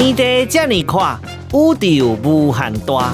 [0.00, 1.20] 天地这么宽，
[1.52, 3.12] 宇宙无限大。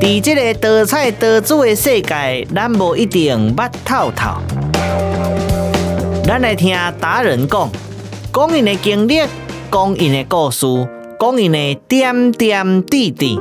[0.00, 4.40] 在这个多彩多姿的世界，咱无一定捌透透。
[6.24, 7.70] 咱来听达人讲，
[8.32, 9.20] 讲因的经历，
[9.70, 10.66] 讲因的故事，
[11.20, 13.38] 讲因的点点滴滴。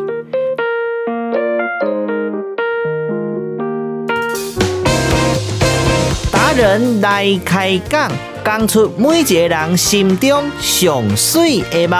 [6.30, 8.12] 达人来开讲，
[8.44, 11.98] 讲出每一个人心中上水的梦。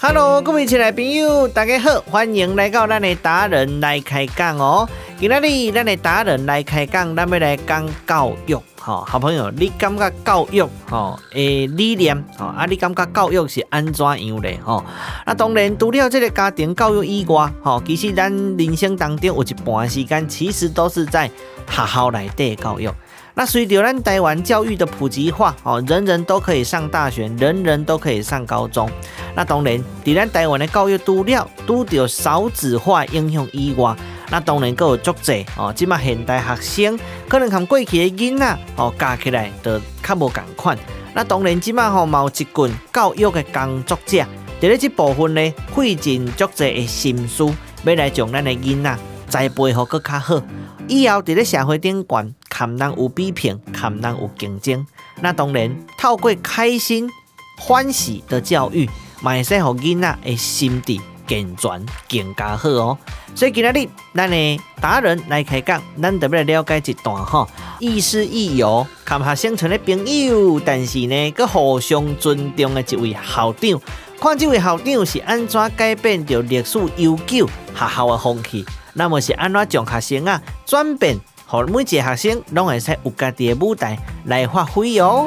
[0.00, 4.86] Hello，各位亲爱的朋友，大家好，欢迎来到咱的达人来开讲哦。
[5.22, 8.60] 今天呢，咱的达人来开讲，咱要来讲教育。
[8.74, 12.66] 好，好朋友，你感觉教育吼诶理念吼啊？
[12.68, 14.84] 你感觉教育是安怎样的吼？
[15.24, 21.30] 那当然，除了这个家庭教育以外，吼，其实咱人生当中有一半时间，其实都是在
[21.70, 22.90] 学校内底教育。
[23.34, 28.90] 那随着咱台湾教育的普及化，哦，人人都可以上大学，人人都可以上高中。
[29.36, 33.94] 那当然，在咱台湾的教育除了拄着少子化影响以外，
[34.32, 35.70] 那当然阁有足济哦。
[35.76, 40.76] 即马现代学生可能和过去的囡仔哦加起来都较无共款。
[41.14, 44.26] 那当然，即马吼有一群教育的工作者，
[44.60, 47.44] 伫咧这部分呢，费尽足济的心思，
[47.84, 50.42] 要来将咱的囡仔栽培好阁较好，
[50.88, 52.34] 以后伫咧社会顶悬。
[52.54, 54.86] 含人有比拼，含人有竞争。
[55.20, 57.10] 那当然，透过开心、
[57.58, 58.88] 欢喜的教育，
[59.20, 62.98] 嘛会使让囡仔的心智健全更加好哦。
[63.34, 67.48] 所以今日咱的达人来开讲，咱特别来了解一段哈，
[67.78, 73.80] 亦师亦友、坎下生存的朋友，但是呢，佮互相尊重的一位校长。
[74.20, 81.18] 看这位校长是安怎改变着历史悠久学校的风气，那么是安怎将学生啊转变？
[81.68, 85.26] 每一个学生拢会使有家己的舞台来发挥哦。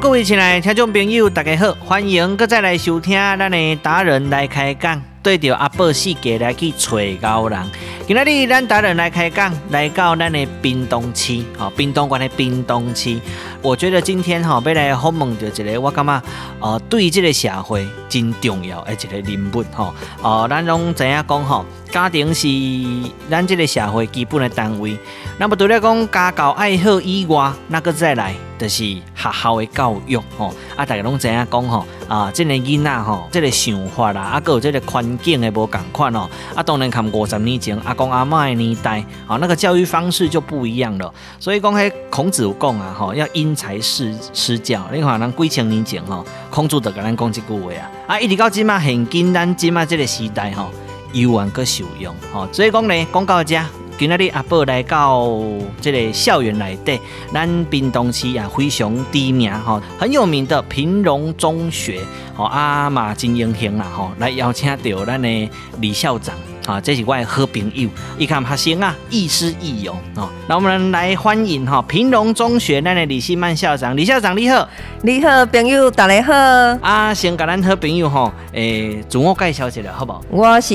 [0.00, 5.02] 各位亲爱的听众朋友，大家好，欢迎搁再来收听咱的达人来开讲。
[5.22, 7.60] 对着阿宝世界来去找高人，
[8.06, 13.20] 今仔日咱达人来开讲，来到咱的屏东市，哈，屏东关的屏东区。
[13.60, 16.22] 我觉得今天吼，要来访问到一个我感觉，
[16.60, 19.92] 呃，对这个社会真重要的一个人物，吼，
[20.22, 22.46] 呃，咱拢知影讲，吼，家庭是
[23.28, 24.96] 咱这个社会基本的单位。
[25.38, 41.12] 那么除了讲家教爱好以外，那个再来就是学校的教育，吼，啊，大家拢知影讲，吼，啊，这个囡仔，吼，这个想法啦，啊，搁有这个环境的无共款哦，啊，当然看五十年前阿公阿嬷的年代，啊，那个教育方式就不一样了。
[41.38, 43.58] 所以讲，迄孔子有讲啊，吼，要因。
[43.58, 50.70] 材施施教，你看咱几千年前吼，孔子就甲咱讲这句话啊，啊，一直到今嘛，现今咱今嘛这个时代吼，
[51.12, 53.56] 有缘个受用吼，所以讲呢，讲到这，
[53.98, 55.28] 今仔日阿宝来到
[55.80, 57.00] 这个校园内底，
[57.34, 61.98] 咱屏东市啊非常知名吼，很有名的平荣中学，
[62.36, 65.50] 吼阿马金英雄啦吼，来邀请到咱的
[65.80, 66.32] 李校长。
[66.66, 67.88] 啊，这是我的好朋友，
[68.18, 70.28] 一看学生啊，亦师亦友哦。
[70.46, 74.68] 那我们来欢迎哈平荣中学那的李希曼校长，李校长你好，
[75.02, 76.32] 你好朋友，大家好。
[76.82, 80.22] 啊，先跟咱好朋友哈，诶，自我介绍一下好不好？
[80.30, 80.74] 我是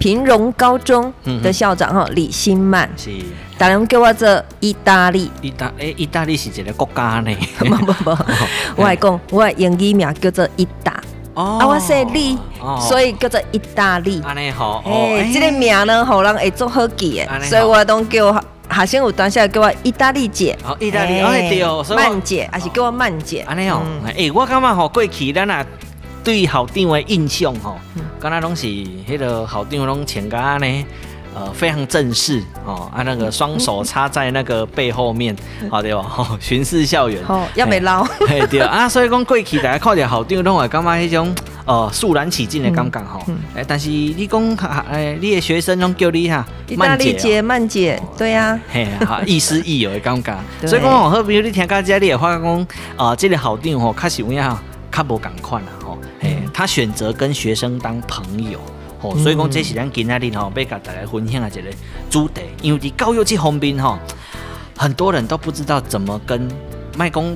[0.00, 1.12] 平荣高中
[1.42, 2.88] 的校长哈，李新曼。
[2.96, 3.10] 是，
[3.58, 5.30] 大家叫我做意大利。
[5.42, 7.30] 意大诶，意大利是一个国家呢？
[7.58, 8.10] 不 不不，
[8.76, 10.98] 我来讲，我的英语名叫做意大。
[11.34, 12.38] 哦，啊，我姓李，
[12.80, 14.22] 所以叫做意大利。
[14.24, 18.32] 安尼好，哎，这个名呢，好人会做好记的，所以我都叫
[18.70, 20.56] 学生有当下叫我意大利姐。
[20.64, 23.44] 哦，意大利，哎对哦，曼姐，还是叫我曼姐。
[23.46, 25.62] 安尼哦，哎，我感觉吼过去咱啊
[26.22, 27.78] 对校长的印象吼，
[28.20, 30.84] 刚才拢是迄个校长拢穿甲安尼。
[31.32, 35.34] 呃，非常正式哦，啊，那个双手插在那个背后面，
[35.70, 36.04] 好对吧？
[36.18, 41.32] 哦，巡视校园，哦，要没捞，嘿对啊，所以讲过去大家看着校长拢会感觉迄种
[41.66, 43.24] 呃肃然起敬的感觉吼，
[43.54, 44.56] 哎，但是你讲
[44.90, 46.44] 哎，你的学生拢叫你哈，
[46.76, 52.66] 曼姐，曼姐，对呀，嘿，哈，亦师亦友的感觉， 所以讲哦，好比如你听到这里的话讲，
[52.96, 54.42] 啊，这个校长吼，确实有影，
[54.90, 55.68] 较无共款啦
[56.22, 58.60] 吼，哎，他选择跟学生当朋友。
[59.02, 61.70] 哦，所以讲这是咱今仔日吼，要甲大家分享的一个
[62.10, 63.98] 主题，因为伫教育这方面吼，
[64.76, 66.46] 很多人都不知道怎么跟
[66.98, 67.34] 卖公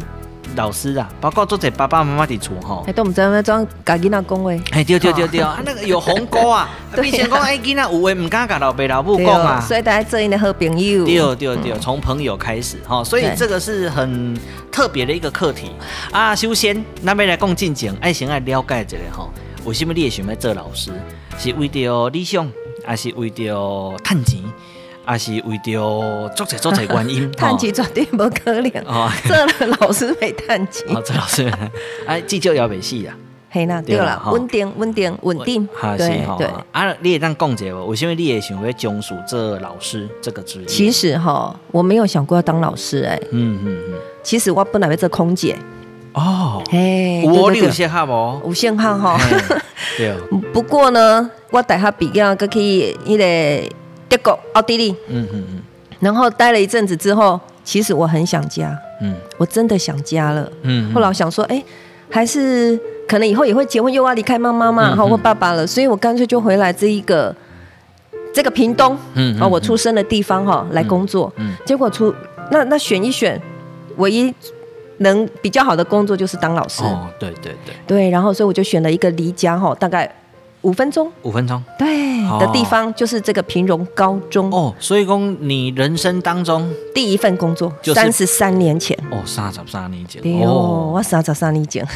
[0.57, 6.69] 老师啊，包括做者爸爸妈妈的厝吼，哎，都唔知道要装家囡仔讲话，哎，对对对对， 啊，那个有鸿沟啊，
[7.03, 14.39] 以前讲哎囡仔有话唔敢甲老爸老母讲啊，所以大家做因的好朋友，对对对，从朋友开始哈，所以这个是很
[14.71, 15.71] 特别的一个课题。
[16.13, 16.35] 啊。
[16.35, 19.31] 首先，那边来讲进前，爱先来了解一下吼，
[19.65, 20.91] 为什么你会想要做老师？
[21.39, 22.49] 是为着理想，
[22.85, 24.41] 还是为着趁钱？
[25.05, 28.71] 还是为着做侪做侪原因， 趁钱绝对不可能。
[28.87, 30.85] 哦，做了老师没趁钱。
[30.95, 31.53] 哦，做老师，
[32.07, 33.15] 哎，至少要袂死啊。
[33.51, 35.69] 嘿啦，对了，稳定，稳定，稳定。
[35.97, 36.49] 对对。
[36.73, 40.67] 啊，你也当讲一下，为什么你也想要从事这老师这个职业？
[40.67, 43.17] 其实哈，我没有想过要当老师哎。
[43.31, 43.95] 嗯嗯嗯。
[44.25, 45.57] 其实我本来要做空姐。
[46.15, 46.61] 哦。
[46.69, 47.23] 嘿。
[47.27, 48.41] 我你有限号哦？
[48.45, 49.21] 有限号哈。
[49.97, 50.13] 对。
[50.53, 53.75] 不过呢，我大学毕业可以迄个。
[54.17, 55.63] 德国、奥地利，嗯嗯嗯，
[55.99, 60.93] 然后待了一阵子之后，其实我很想家，嗯，我真的想家了，嗯。
[60.93, 61.63] 后来我想说，哎，
[62.11, 62.79] 还是
[63.09, 67.35] 可能以后也会结婚，又要离开妈妈嘛，然后或爸爸了，所以我干脆就回来这一个
[68.33, 71.33] 这个屏东，嗯，啊，我出生的地方哈，来工作。
[71.37, 72.15] 嗯，结果出
[72.51, 73.41] 那那选一选，
[73.97, 74.33] 唯一
[74.99, 76.85] 能比较好的工作就是当老师。
[76.85, 80.09] 哦，对对对，对，然后所以我就选了一个离家哈，大概。
[80.65, 84.51] 五分钟，五分钟，对的地方就是这个平荣高中。
[84.51, 84.75] 哦。
[84.79, 88.99] 所以讲你人生当中第一份工作，三十三年前。
[89.11, 90.23] 哦，三十三年前。
[90.43, 91.87] 哦，我三十三年前，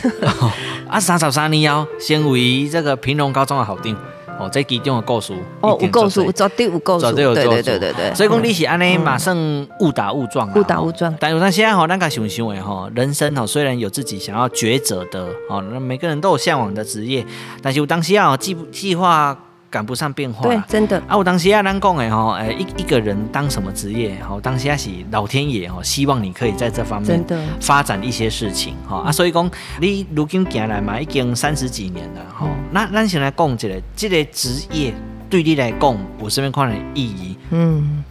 [0.88, 3.96] 啊，三十三年哦，先为这个平荣高中的校长。
[4.38, 8.14] 哦，这其中的故事哦，有故事，绝对有故事，对对对对对。
[8.14, 9.36] 所以讲你是安尼，马上
[9.80, 11.14] 误打误撞啊，误打误撞。
[11.18, 17.26] 但有那现在吼，咱个想想诶吼，人生吼虽然有自己想要抉择的哦，那每个人都有向往的职业，
[17.62, 19.36] 但是有当时啊计计划。
[19.70, 21.16] 赶不上变化，对，真的啊！
[21.16, 24.18] 我当时啊，咱讲诶吼，诶，一一个人当什么职业？
[24.26, 27.22] 吼，当时啊是老天爷吼，希望你可以在这方面
[27.60, 29.12] 发展一些事情，哈啊！
[29.12, 29.50] 所以讲
[29.80, 32.48] 你如今行来嘛，已经三十几年了，吼。
[32.70, 34.94] 那咱先来讲一个，这个职业
[35.28, 37.36] 对你来讲有什么样的意义？
[37.50, 38.02] 嗯，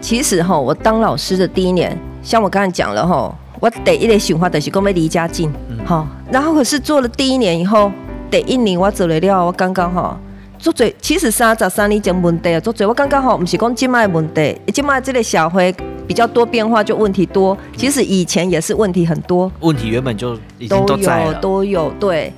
[0.00, 5.52] 其实哈，我当老师的第一年，像我刚才讲了哈，我第一个想法就是讲要离家近，
[5.84, 7.90] 好、嗯，然后可是做了第一年以后，
[8.30, 10.20] 第一年我做了了，我刚刚好。
[10.62, 15.74] 做最其实三十三年前问题啊，做最我刚刚吼，不是讲今麦问题，今麦这个社会
[16.06, 17.58] 比较多变化，就问题多。
[17.76, 22.32] 其实以前也是问题很多，问题原本就已经都在了，都有都有对。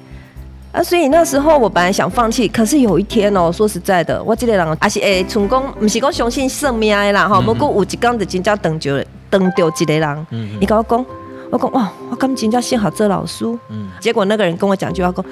[0.72, 10.26] 啊，所以那时候我本来想放弃，可是有一天哦，说实在的，我这个人还是会，成功不是讲相信算命的啦哈，不过有一天就真正等着等着一个人，
[10.58, 11.04] 你跟我讲，
[11.50, 15.22] 我讲哇，我刚真正幸好做老师，嗯，结果那个人跟我讲句话讲，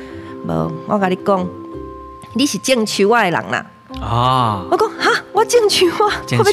[0.46, 1.61] 无，我跟你讲。
[2.34, 3.66] 你是种树仔的人啦，
[4.00, 4.64] 啊！
[4.70, 6.52] 我讲哈，我种树啊，会？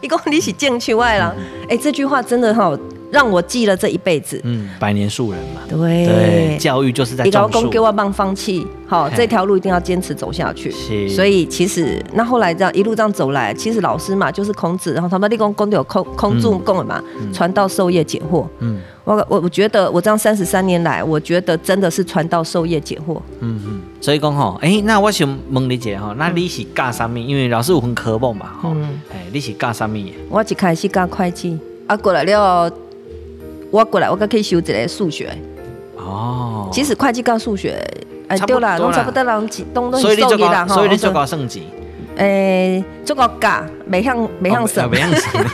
[0.00, 1.36] 伊讲你是种树仔的人，
[1.68, 2.76] 哎，这句话真的哈，
[3.10, 4.40] 让我记了这一辈子。
[4.44, 7.38] 嗯，百年树人嘛，对，教育就是在种树。
[7.38, 10.70] 老公给我帮放弃，好，这条路一定要坚持走下去。
[11.08, 18.46] 所以其实那后来这样一路这样走来，其实老师嘛就是孔子，然后他们立功功都有空空住功了嘛，传道授业解惑。
[18.58, 18.80] 嗯。
[19.04, 23.14] 我我我觉得我这样三十三年来，我觉得真的是传道授业解惑。
[23.38, 27.16] 嗯嗯，所以讲吼，哎、欸，那我想问你一下吼，那你是教什么？
[27.16, 29.96] 因为老师有分科目嘛，吼、嗯，哎，你是教什么？
[30.28, 32.68] 我一开始教会计，啊，过来了，
[33.76, 35.36] 我过来我可以修一个数学。
[35.98, 37.76] 哦，其实会计教数学，
[38.28, 41.64] 哎，对啦，拢差不多啦，拢东东西数啦，所以你做过算级。
[42.16, 45.44] 诶，做个假，没向没向神，没向神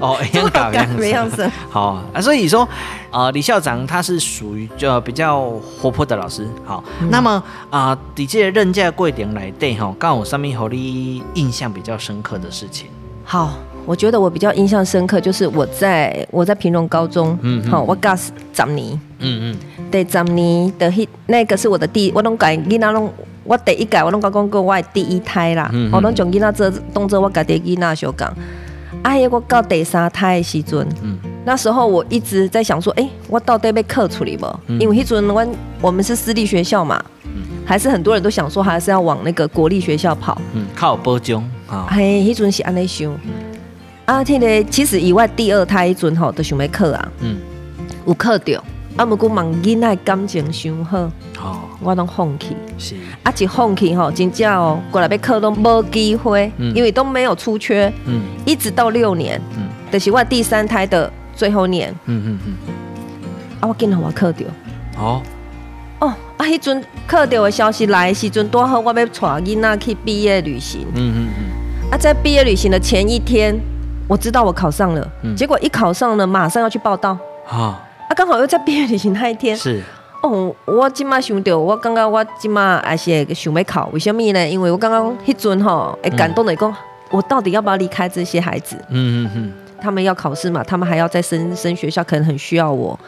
[0.00, 1.48] 哦，做个假没向神。
[1.68, 2.68] 好啊，所以说，
[3.12, 5.48] 呃，李校长他是属于就比较
[5.80, 6.48] 活泼的老师。
[6.64, 12.88] 好，嗯、那么啊，底、呃、这任教过程来对哈，刚好上面和你印象比较深刻的事情。
[13.22, 13.52] 好，
[13.86, 18.30] 我觉得我比较印象深刻就是我在我在平荣高中，嗯，好，我教十
[18.74, 19.58] 年，嗯嗯，
[19.90, 20.92] 对，十年的
[21.26, 23.12] 那个是我的第，我拢改囡仔拢。
[23.42, 25.68] 我第一届我拢讲过，我的第一胎啦。
[25.72, 28.32] 嗯嗯我拢从囡仔做动作，我家己囡仔小讲。
[29.02, 34.46] 哎呀，我到第三胎的时阵，嗯、那时候我一直在想说，哎、欸，我到底被克处理不？
[34.66, 35.44] 嗯、因为迄阵我
[35.80, 40.40] 我们是私立学校嘛，嗯、还是很多人都想说，还是要往那个国立学校跑。
[40.52, 41.86] 嗯，靠保障啊。
[41.88, 43.10] 哎，迄阵是安尼想。
[44.10, 47.12] 嗯、啊，听咧，其实以外第二胎迄阵吼，都想要考啊。
[47.20, 47.38] 嗯，
[48.04, 48.60] 有考着。
[48.96, 50.98] 啊，毋过望囡仔感情伤好，
[51.38, 52.56] 哦、我拢放弃。
[52.76, 57.90] 是啊，一放弃吼，真正哦，过来要考都无机会，嗯、因为都没有出缺。
[58.04, 61.94] 嗯，一直到六年，嗯，就是我第三胎的最后年。
[62.06, 62.54] 嗯嗯嗯。
[63.60, 64.44] 啊，我竟然我考着。
[64.98, 65.22] 哦。
[66.00, 70.84] 哦，啊，迄阵考到的消息来的时阵，拄好，我要带囡仔去毕业旅行。
[70.96, 71.90] 嗯嗯嗯。
[71.92, 73.56] 啊，在毕业旅行的前一天，
[74.10, 75.08] 我知道我考上了。
[75.22, 75.36] 嗯。
[75.36, 77.16] 结果一考上了，马上要去报到。
[77.48, 77.80] 啊。
[78.08, 79.56] 啊，刚好又在毕业旅行那一天。
[79.56, 79.80] 是。
[80.24, 84.48] 哦，我今麦想到，我刚刚我今麦还是想要考，为什么呢？
[84.48, 86.74] 因为我刚刚迄阵吼，哎，感动的讲，
[87.12, 88.74] 我到底要不要离开这些孩子？
[88.88, 89.52] 嗯嗯嗯。
[89.80, 92.98] 他们要考试嘛，他们还要再升升学校，可能很需要我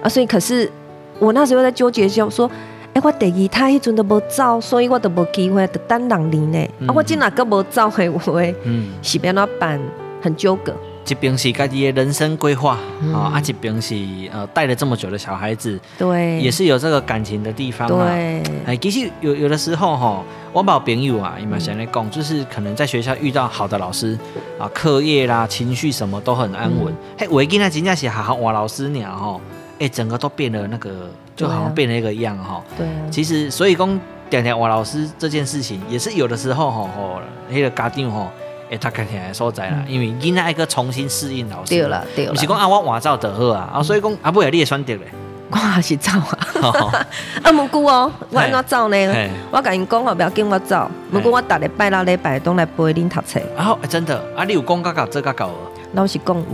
[0.00, 0.08] 啊。
[0.08, 0.70] 所以，可是
[1.18, 2.48] 我那时候在纠结，就说，
[2.94, 6.86] 哎，我第二胎迄阵都无走，所以我都无机会，得等两年呢。
[6.86, 9.78] 啊，我今哪个无走的话，嗯，是变哪办？
[10.20, 10.74] 很纠葛。
[11.10, 12.76] 一边是家己的人生规划
[13.14, 13.96] 啊，啊，一边是
[14.30, 18.04] 呃带了这么久的小孩子，对，也是有这个感情的地方嘛。
[18.04, 20.22] 对，哎，其实有有的时候哈，
[20.52, 24.18] 我把朋友啊，伊嘛想来讲，就是可能在学校遇到好的老师
[24.58, 26.94] 啊，课业啦、情绪什么都很安稳。
[27.16, 29.40] 嘿，我今天真正是好好哇，老师娘哈，
[29.78, 32.62] 哎，整个都变了那个，就好像变了一个样哈。
[32.76, 33.98] 对，其实所以讲
[34.28, 38.30] 点点哇，老师这件事情也是有的时候哈，吼，那个家长吼。
[38.70, 45.02] 哎，他看起来所在啦，因为囡仔一个重新适应老师，对了对了，不是讲啊我换走就好啊，啊所以讲啊不会你也选择嘞，
[45.50, 47.06] 我还是走啊，
[47.42, 49.28] 啊毋过哦，我安怎走呢？
[49.50, 53.40] 我甲因讲好，不要紧我走，毋过我逐礼拜六礼拜都来陪恁读册。
[53.56, 54.22] 啊，真的？
[54.36, 55.50] 啊，你有讲到到这个够？
[55.94, 56.44] 老实讲有，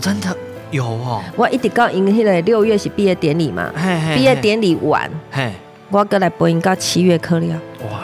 [0.00, 0.36] 真的？
[0.72, 1.22] 有哦。
[1.36, 3.70] 我一直到因迄个六月是毕业典礼嘛，
[4.14, 5.08] 毕业典礼完，
[5.90, 7.46] 我过来陪因到七月课了。
[7.90, 8.00] 哇，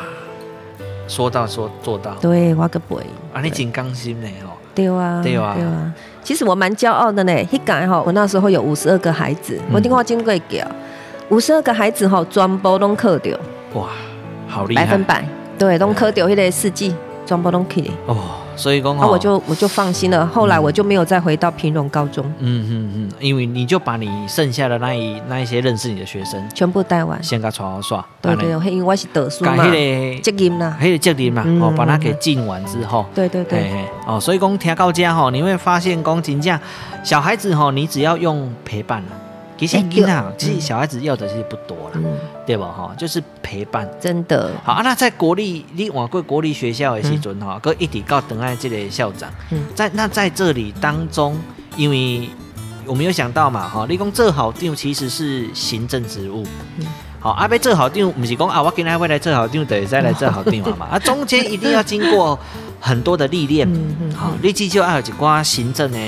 [1.09, 2.97] 说到说做到，对我个背。
[3.33, 4.53] 啊，你真刚心呢吼！
[4.75, 5.93] 对啊，对啊，对啊。
[6.23, 7.33] 其实我蛮骄傲的呢。
[7.51, 10.67] 迄个吼，我那时候有五十二个孩子，我听话真贵叫，
[11.29, 13.39] 五十二个孩子吼，全部拢考掉。
[13.75, 13.89] 哇，
[14.49, 14.85] 好厉害！
[14.85, 15.25] 百分百，
[15.59, 16.95] 对，拢考掉迄个四季，
[17.25, 17.91] 全部拢去。
[18.07, 18.17] 哦。
[18.57, 20.27] 所以讲，那我就我就放心了。
[20.27, 22.25] 后来我就没有再回到平荣高中。
[22.39, 28.05] 嗯嗯嗯，因为你就把你剩下的那一那一些认识你的学生全部带完，先给他刷刷。
[28.21, 33.05] 对对，因为我是德书嘛，责任啦，还有责任嘛，哦，把它给进完之后。
[33.15, 33.71] 对对对。
[34.07, 36.59] 哦，所以讲听到这吼，你会发现讲真正
[37.05, 39.09] 小孩子吼，你只要用陪伴了。
[39.59, 42.67] 其实你看，其实小孩子要的其实不多了，嗯、对吧？
[42.67, 44.51] 哈，就是陪伴，真的。
[44.63, 51.39] 好啊，那在国立你往过国立学校的时阵哈，哥、嗯、一直到等爱这个校长，嗯、在那在这里当中，
[51.77, 52.29] 因为
[52.85, 56.47] 我没有想到嘛，哈，你讲这好定其实是行政职务，
[56.79, 56.87] 嗯、
[57.19, 62.39] 好，阿伯做好定不是讲啊，我今天会来做好定，等于再来做好定嘛， 啊，中间一定要经过
[62.79, 65.99] 很多的历练，嗯嗯、好，你至少要有一寡行政的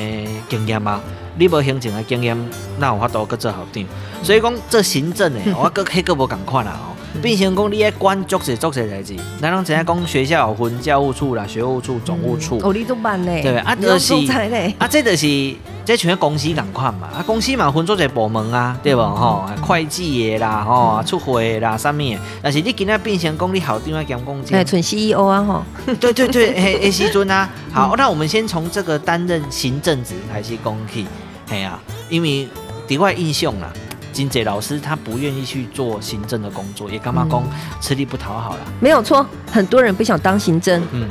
[0.51, 1.01] 经验嘛。
[1.39, 2.37] 你无行政的经验，
[2.79, 3.85] 那有法度去做校长。
[4.23, 6.95] 所以讲做行政的， 我阁迄个无共款啦吼。
[7.23, 12.61] 变成讲你爱管足些足些代志，咱拢知影讲学校有分教务处啦、学务处、总务处。
[12.63, 13.43] 哦，你都办嘞？
[13.43, 14.15] 对啊，就是
[14.79, 17.09] 啊，这就是这全公司共款嘛。
[17.09, 19.49] 啊，公司嘛分做一个部门啊，对无吼？
[19.67, 22.19] 会计的啦，吼，出货的啦，啥物的。
[22.43, 24.55] 但是你今仔变成讲你校长啊兼公职。
[24.55, 25.63] 哎，纯 CEO 啊吼。
[25.99, 27.49] 对 对对，诶诶， 时阵啊。
[27.73, 31.07] 好，那我们先从这个担任行政职开始讲起。
[31.49, 32.49] 嘿啊，因为
[32.87, 33.73] 底外印象啦，
[34.13, 37.45] 金姐老师他不愿意去做行政的工作，也干嘛工
[37.81, 38.61] 吃力不讨好了。
[38.81, 40.83] 没有错，很多人不想当行政。
[40.93, 41.09] 嗯，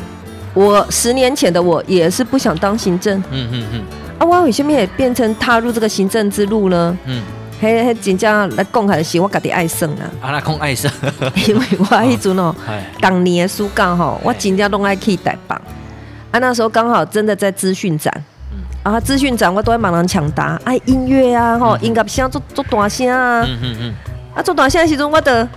[0.54, 3.20] 我十年前的我也是不想当行政。
[3.32, 3.84] 嗯嗯嗯。
[4.20, 6.98] 啊，我为什么也变成踏入这个行政之路呢？
[7.06, 7.22] 嗯，
[7.60, 10.06] 嘿嘿，真正来讲还是我家己爱算啦。
[10.22, 10.94] 啊，来讲爱算，
[11.48, 12.54] 因为我迄阵哦，
[13.00, 15.56] 当年的暑假吼，我真正拢爱去台北。
[16.32, 18.12] 啊，那时候刚好真的在资讯展。
[18.84, 19.00] 啊！
[19.00, 23.96] 资讯长我都会帮人抢答，哎，音乐啊，吼，音乐声做做大声啊，嗯嗯嗯，
[24.34, 25.48] 啊，做大声的时阵，我的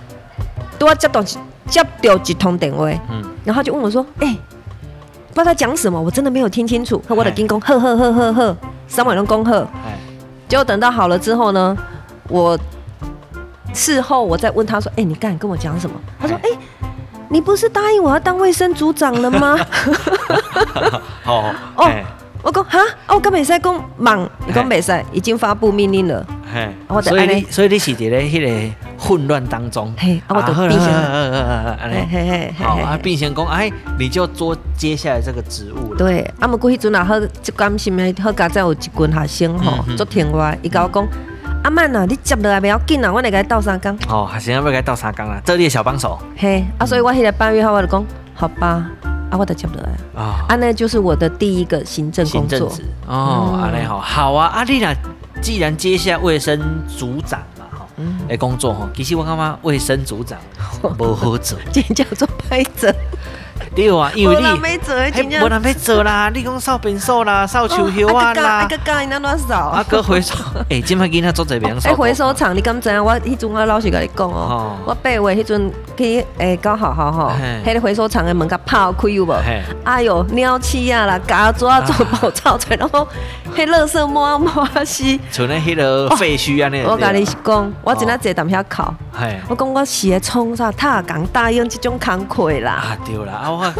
[0.77, 4.37] 都要接到接到一通电话，嗯，然后就问我说，哎，
[5.29, 7.01] 不知道他讲什么，我真的没有听清楚。
[7.07, 9.65] 我的金工，呵呵呵呵呵，三万人恭贺。
[10.49, 11.77] 结果等到好了之后呢，
[12.27, 12.59] 我
[13.73, 15.95] 事后我再问他说，哎，你刚才跟我讲什么？
[16.19, 16.49] 他说，哎，
[17.29, 19.57] 你不是答应我要当卫生组长了吗？
[21.25, 21.89] 哦 哦。
[22.43, 26.25] 我讲哈，我刚未使讲忙，你讲未使，已经发布命令了。
[26.51, 29.93] 嘿，所以你所以你是伫咧迄个混乱当中。
[29.97, 35.97] 嘿，我就变成，好啊，变成讲哎，你就做接下来这个职务了。
[35.97, 41.07] 对，啊，毋过迄阵啊，好，即关心的好佳在有一群学生吼，做听话，伊甲我讲，
[41.63, 43.95] 阿曼啊，你接落来袂要紧啊，我来甲你斗三工。
[44.09, 46.19] 哦，学生要甲你斗三工啦，做你的小帮手。
[46.35, 48.89] 嘿，啊，所以我迄个八月号我就讲，好吧。
[49.31, 52.71] 啊，我的接落来啊，啊，那就是我的第一个行政工作。
[53.07, 53.57] 哦。
[53.61, 54.93] 阿丽好，好啊，阿丽娜，
[55.41, 58.19] 既然接下卫生组长嘛，哈，嗯。
[58.37, 60.37] 工作哈，其实我感觉卫生组长
[60.97, 62.93] 不好做，这叫做拍着。
[63.75, 66.29] 对啊， 因为你没做，真正无人要做啦。
[66.33, 70.35] 你讲扫便所啦，扫树叶啊啦，啊个干那乱扫， 啊个回收，
[70.69, 73.03] 诶，今麦囡仔做这边诶，回收厂，你敢知影？
[73.03, 77.31] 我迄阵我老实甲你讲哦，我八月迄阵去诶搞好好吼，
[77.65, 79.33] 迄个回收厂的门甲拍开有无？
[79.83, 83.07] 哎哟，鸟鼠啊啦，夹抓做爆臭出来，然后
[83.55, 86.83] 迄垃圾满满是，像那迄个废墟啊那。
[86.85, 88.93] 我甲你讲，我真正坐踮遐哭，
[89.47, 92.71] 我讲我是诶创啥，他讲答应这种工课啦。
[92.71, 93.63] 啊对啦，啊我。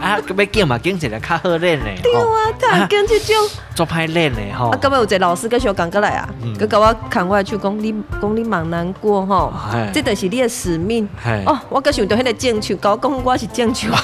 [0.00, 1.84] 啊，要拣嘛，拣一个较好练的。
[2.02, 2.24] 对啊，
[2.60, 3.36] 他拣这种
[3.74, 4.70] 做歹练的吼。
[4.70, 6.28] 啊，今日有一个老师跟小讲过来啊，
[6.58, 9.52] 佮甲我看过来去讲你讲你蛮难过吼，
[9.92, 11.08] 这就是你的使命。
[11.46, 13.86] 哦，我佮想到迄个正手，甲我讲我是正手。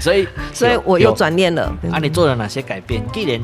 [0.00, 1.62] 所以，所以我又转念了。
[1.92, 3.04] 啊，你做了哪些改变？
[3.12, 3.38] 既然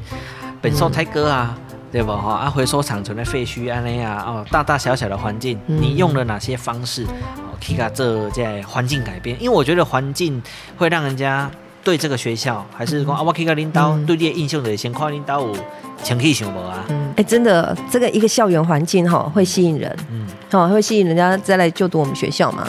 [0.63, 1.55] 本少泰哥啊，
[1.93, 2.35] 对不哈？
[2.35, 7.05] 啊，回收厂存的废墟安尼啊，哦，大大小小的环境，你用了哪些方式？
[7.05, 10.41] 哦，去甲这在环境改变，因为我觉得环境
[10.79, 11.51] 会让人家
[11.83, 15.57] 对这个学校，还是讲啊，我去甲领导对你的印象的先看领导有
[16.03, 16.85] 情绪想无啊？
[16.89, 22.67] 嗯，哎，真的，这个一个校园环境哈，会吸引人，嗯，好，会吸引人家再来就读我们学校嘛。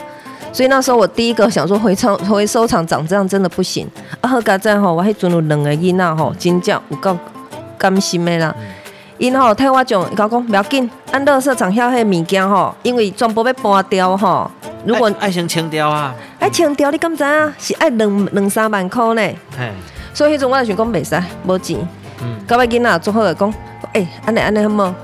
[0.53, 3.87] 所以那时候我第一个想说回收回收厂长这样真的不行。
[4.19, 7.15] 啊，好家在吼，我迄阵有两个囡仔吼，真正有够
[7.77, 8.53] 甘心的啦。
[9.21, 14.49] 因吼替我讲，伊讲讲不要紧，按垃圾场遐迄物件吼，因为全部要搬掉吼。
[14.83, 17.53] 如果爱先清掉啊，爱清掉，你敢知啊？
[17.59, 19.21] 是爱两两三万箍呢。
[19.55, 19.69] 嘿
[20.11, 21.87] 所以迄阵我就想讲袂使，无钱。
[22.23, 22.35] 嗯。
[22.47, 23.53] 到尾囡仔做好来讲，
[23.93, 24.95] 哎，安尼安尼好无？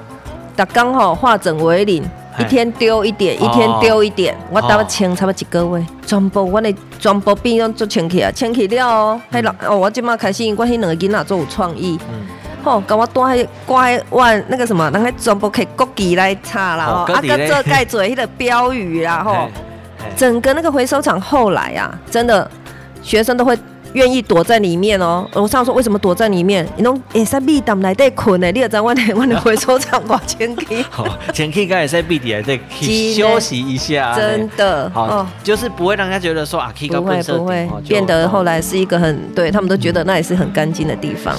[0.57, 2.03] 逐工吼化整为零，
[2.39, 9.21] 一天丢一点，一天丢一点，我大概清差不多一个月，全部我的全部变用做清起啊，清起了哦。
[9.31, 11.99] 迄老哦，我即马开始，我迄两个囡仔做有创意。
[12.09, 12.25] 嗯。
[12.63, 19.47] 吼，跟我带迄挂碗那个什么，人个全部摕国旗来插啦，吼，啊，搁做盖做迄个标语啦， 吼。
[20.15, 22.49] 整个那个回收厂后来啊，真的
[23.01, 23.57] 学生都会
[23.93, 25.27] 愿意躲在里面哦。
[25.33, 26.67] 我上说为什么躲在里面？
[26.75, 28.51] 你侬也在闭档来带困呢？
[28.51, 30.85] 你也在外面外面回收厂挂前期，
[31.33, 34.15] 前期刚也在闭底来带休息一下。
[34.17, 41.35] 真的好，就是不会让人家觉得说啊，不会不会变得后来是一个很对他们都觉得那也是很干净的地方。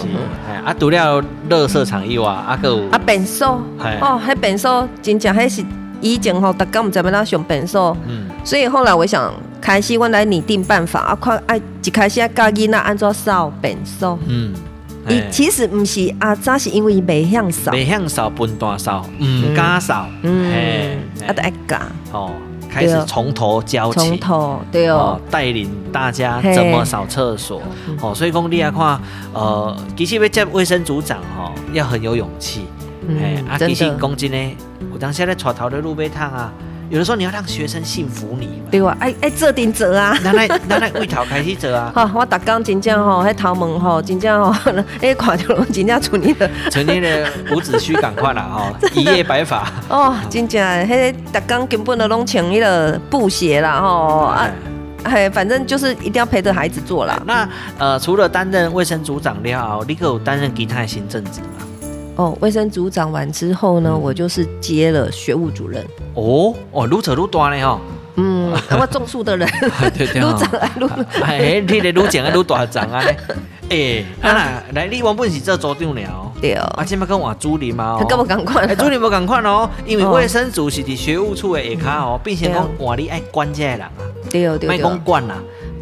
[0.48, 3.62] 哎，啊，除了垃圾场以外，啊个啊便所
[4.00, 5.64] 哦，还本收真正还是。
[6.00, 14.54] 以前吼，大家唔知要哪上便所，嗯，所以后来我想开始我来拟定办法啊，看爱一开始爱教囡仔安怎扫便所，嗯，
[15.08, 21.78] 伊其实唔是啊，早是因为伊袂晓扫，袂晓扫，分段扫，唔敢扫，嗯，啊得爱教，
[22.12, 22.30] 哦，
[22.70, 24.88] 开始从头教起，从头对。
[24.88, 27.60] 哦，带领大家怎么扫厕所，
[28.00, 29.00] 哦，所以讲你来看，
[29.32, 32.66] 呃，其实要接卫生组长吼，要很有勇气，
[33.08, 34.56] 哎，啊，其实讲真呢。
[34.98, 36.52] 我当现在带头的路边烫啊，
[36.90, 41.92] 有的时候你要让学生信服你，对啊，哎哎做点做啊，咱来咱来为头开始做啊。
[41.94, 44.52] 好，我逐工真正吼，迄头门吼，真正吼，
[45.00, 49.70] 哎， 看到拢真正存你的，存你的五子须赶快啦吼， 一夜白发。
[49.88, 54.50] 哦，真正，迄逐工根本都拢穿迄个布鞋啦吼啊，
[55.04, 57.22] 嘿，反正就是一定要陪着孩子做啦。
[57.24, 61.66] 那呃，除了担任卫生组长了，你有担任其他的行政职吗？
[62.18, 65.84] 哦，卫生组长完之后呢，我就是接了学务主任。
[66.14, 67.80] 哦哦，愈扯愈大呢哈。
[68.16, 69.48] 嗯，我种树的人，
[69.96, 71.22] 愈 长啊愈。
[71.22, 73.00] 哎，你的愈长啊愈大长啊。
[73.70, 76.32] 哎，啊，来，你原本是做组长了。
[76.40, 76.62] 对哦。
[76.76, 77.96] 啊，今麦跟换主任嘛。
[78.00, 78.66] 他跟我同款。
[78.66, 83.90] 哎，主任无同款哦，因为卫生组是伫学务处的下骹哦，并且讲换你爱管这个人啊。
[84.28, 84.72] 对哦对哦。
[84.72, 85.36] 卖讲管啦。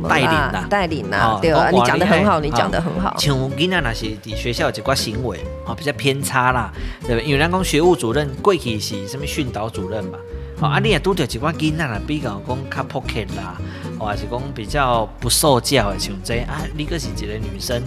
[0.08, 3.14] 带领呐，带领呐，对啊，你讲的很好，你讲的很好。
[3.18, 6.70] 像囡仔那些在学校有一寡行为啊，比较偏差啦，
[7.06, 7.26] 对不？
[7.26, 10.18] 因为咱讲学务主任过去是什么训导主任嘛，
[10.60, 13.56] 啊，你也拄着一寡囡仔啦，比较讲较破克啦，
[13.98, 17.82] 还是讲比较不受教的像这啊，你个是一个女生，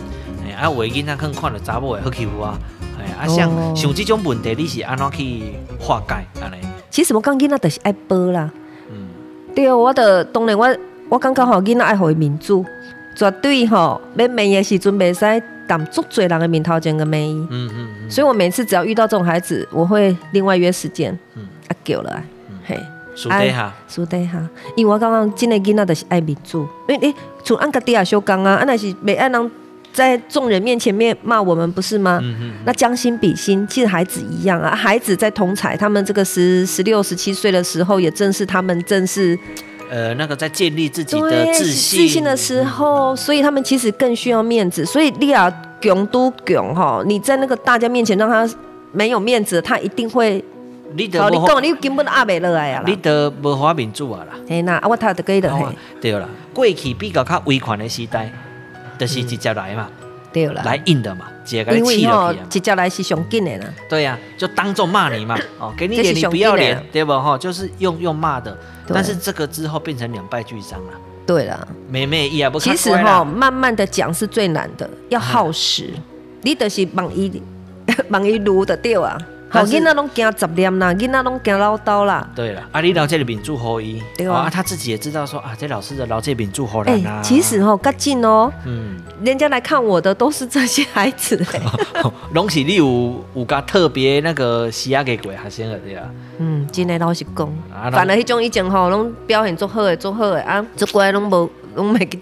[0.45, 2.57] 哎，啊，有的囡仔可能看到查某会好欺负啊，
[2.99, 6.57] 哎，啊，像像这种问题，你是安怎去化解安尼？
[6.89, 8.49] 其实我讲囡仔就是爱报啦，
[8.91, 9.07] 嗯，
[9.55, 10.67] 对啊，我的当然我。
[11.09, 12.63] 我感觉吼，囡仔爱互伊面子，
[13.15, 17.33] 绝对吼，要骂的时阵袂使当足侪人的面头前个骂伊。
[17.49, 18.09] 嗯嗯嗯。
[18.09, 22.23] 所以我每次只要遇到这种孩子，我会另外约时间，嗯，啊叫了，
[22.63, 22.79] 嘿，
[23.15, 29.51] 私底下，私底下，因为我感觉真的囡仔就是爱面子，因为诶，从按家底下修讲啊，啊那是袂爱人
[29.91, 32.19] 在众人面前面骂我们，不是吗？
[32.21, 32.53] 嗯嗯。
[32.65, 39.37] 那将心比心，其实孩子一样啊，孩子在同才，他们这个十十六、十七岁的时候，也正是他们正是。
[39.89, 44.85] 呃，那个在建立自己的自信自信的时候，所以他们其实更需要面子。
[44.85, 48.47] 所以你要穷都穷哈，你在那个大家面前让他
[48.91, 50.43] 没有面子，他一定会
[50.95, 52.83] 你讲你根本压袂落来啊！
[52.85, 54.35] 你得无法民主啊啦！
[54.47, 55.73] 嘿呐，啊我读得几多？
[56.01, 58.31] 对啦，过去比较较微权的时代，
[58.97, 59.87] 就是直接来嘛，
[60.33, 63.65] 对啦，来硬的嘛，直接给你气了直接来是上紧的啦。
[63.89, 67.37] 对呀，就当众骂你嘛， 哦，给你脸你不要脸，对不哈？
[67.37, 68.57] 就是用用骂的，
[68.87, 70.93] 但是这个之后变成两败俱伤了。
[71.25, 75.89] 对了，妹妹也不其实哈，慢慢的讲是最难的，要耗时。
[76.41, 77.41] 你得是忙一
[78.07, 79.17] 忙一路的掉啊。
[79.51, 82.27] 好，囡仔拢惊杂念啦，囡仔拢惊唠叨啦。
[82.35, 87.19] 对了，啊，你老这里秉住后裔，对啊，他自己也知道说啊，这老师的老这秉住后人啊。
[87.23, 91.43] 其实吼，较近哦，嗯，人家来看我的都是这些孩子，
[92.33, 96.05] 拢是你有有个特别那个喜爱给鬼学生的对啊。
[96.37, 97.49] 嗯，真的老实讲，
[97.91, 101.49] 反而迄种以前吼，拢表现足好诶，足好诶啊，做乖拢无。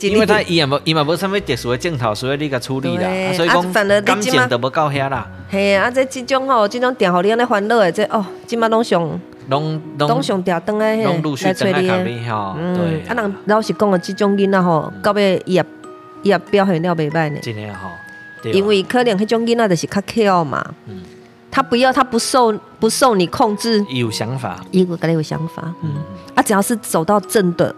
[0.02, 5.28] 因为他伊也无伊嘛无啥物特殊的镜头，所以你甲处理啦，所以讲感情都无到遐啦。
[5.50, 11.90] 嘿啊，这即种吼，即种电互你安尼烦恼的，这哦，今麦拢上拢拢上吊灯的，来催你。
[11.90, 15.66] 嗯，啊，人老实讲啊，即种囡仔吼，到尾伊也
[16.24, 17.40] 伊也表现了袂歹呢。
[17.42, 17.90] 真的吼，
[18.52, 20.64] 因为可能迄种囡仔就是较巧嘛。
[20.88, 21.02] 嗯。
[21.50, 23.84] 他不要，他不受不受你控制。
[23.90, 24.64] 有想法。
[24.70, 25.74] 伊个个有想法。
[25.82, 25.96] 嗯。
[26.36, 27.74] 啊，只要是走到正的。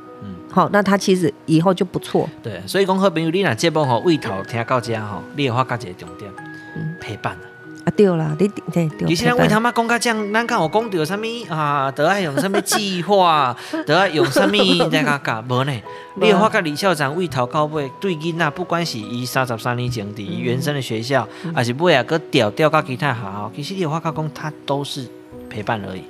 [0.59, 2.27] 好，那他其实以后就不错。
[2.43, 6.29] 对，所以讲好朋友，你若节目吼，为头听到这吼，你会发觉一个重点，
[6.75, 7.47] 嗯，陪伴啊。
[7.85, 9.07] 啊对啦，你对对。
[9.07, 13.55] 其实咱为他妈讲到这样，咱看我讲到什物啊， 都爱用什物计划，
[13.87, 15.71] 都爱用什物在个搞，无呢？
[16.15, 25.07] 你会发觉李校长为头到尾对囡仔，不管是伊三十三年前伫伊原生的学校，还是尾啊个调调到其他学校，其实你会发觉讲，他都是
[25.49, 26.03] 陪伴而已。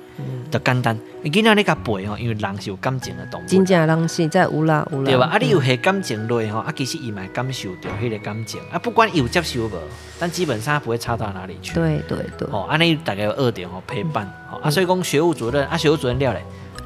[0.50, 3.46] 就简单，你囡仔你甲陪吼，因为人是有感情的动物。
[3.46, 5.04] 真正人是在有啦有啦。
[5.04, 5.26] 对吧？
[5.32, 9.72] 啊，你有迄感情类吼，啊，其实伊嘛感受到迄个感情，啊，不管有接受无，
[10.18, 11.74] 但基本上不会差到哪里去。
[11.74, 12.46] 对对对。
[12.50, 14.26] 哦，安尼大概有二点吼，陪伴。
[14.52, 16.42] 哦，啊，所以讲学务主任，啊，学务主任了嘞。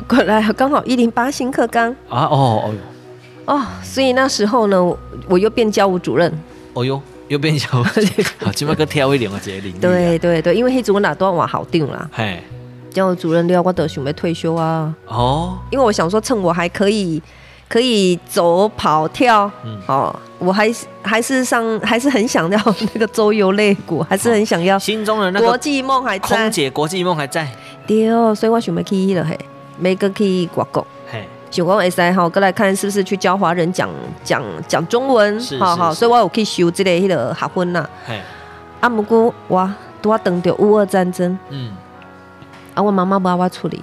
[0.06, 1.90] 过来，刚好一零八新课纲。
[2.08, 3.54] 啊哦哦哟。
[3.54, 4.96] 哦，所以那时候呢，
[5.28, 6.32] 我又变教务主任。
[6.74, 7.02] 哦哟，
[7.34, 7.84] 又变教务。
[8.42, 9.72] 好，起码个挑一点我觉得领。
[9.80, 12.08] 对对对，因为迄阵我哪都往好定啦。
[12.12, 12.42] 嘿。
[12.90, 14.94] 教务主任了，我都想要退休啊！
[15.08, 17.20] 哦，因为我想说，趁我还可以，
[17.68, 27.50] 可以走跑跳，嗯，哦，我还是还是上，还是很想要那个周游列国，还是很想要心中的那个国际梦还在，空姐国际梦还在。
[27.84, 29.36] 对哦，所以我想要去了嘿，
[29.76, 31.03] 每个去外国，嘿，
[31.54, 33.88] 想讲会使哈，过来看是不是去教华人讲
[34.24, 37.88] 讲讲中文，好好，所以我有去修这个迄个学分呐。
[38.04, 38.20] 嘿，
[38.80, 39.70] 啊，不过我
[40.02, 41.70] 都要等到乌俄战争，嗯。
[42.74, 43.80] 啊，我妈妈不要我处理，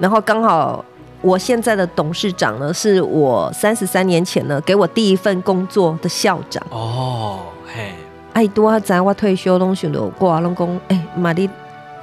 [0.00, 0.84] 然后刚好
[1.20, 6.60] 我现在的董事长呢，是我三十三年前呢给我第一份工作的校长。
[6.70, 7.38] 哦，
[7.72, 7.94] 嘿，
[8.32, 11.48] 哎，多在我退休拢想着挂拢讲，哎，妈你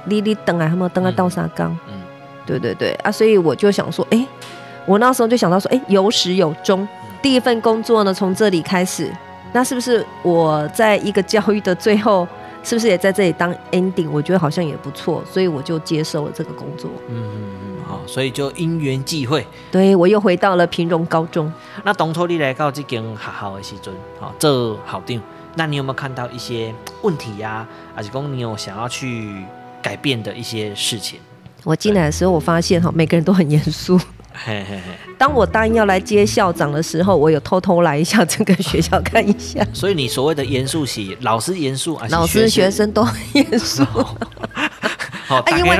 [0.06, 1.76] 你你等啊还没等啊到啥岗？
[1.88, 2.00] 嗯，
[2.46, 2.92] 对对对。
[3.04, 4.26] 啊，所以我就想说，哎，
[4.88, 6.88] 我那时候就想到说，哎，有始有终，
[7.20, 9.12] 第一份工作呢从这里开始，
[9.52, 12.26] 那是不是我在一个教育的最后？
[12.64, 14.10] 是不是也在这里当 ending？
[14.10, 16.90] 我觉得好像也不错，所以我就接受了这个工作。
[17.08, 21.50] 嗯嗯嗯，好，所以就因缘际会，对我又回到了平荣高中。
[21.84, 25.22] 那当初你来到这间学校的时阵，好，这好定。
[25.54, 27.68] 那你有没有看到一些问题呀、啊？
[27.94, 29.44] 还是说你有想要去
[29.80, 31.20] 改变的一些事情？
[31.64, 33.98] 我进来的时候，我发现哈，每个人都很严肃。
[34.44, 34.82] 嘿嘿嘿。
[35.18, 39.66] 当我答应要来接校长的时候，我有偷偷来一下这个学校看一下。
[39.74, 43.84] 所以你所谓的严肃系老师严肃，老师学生都很严肃。
[45.26, 45.76] 好， 因为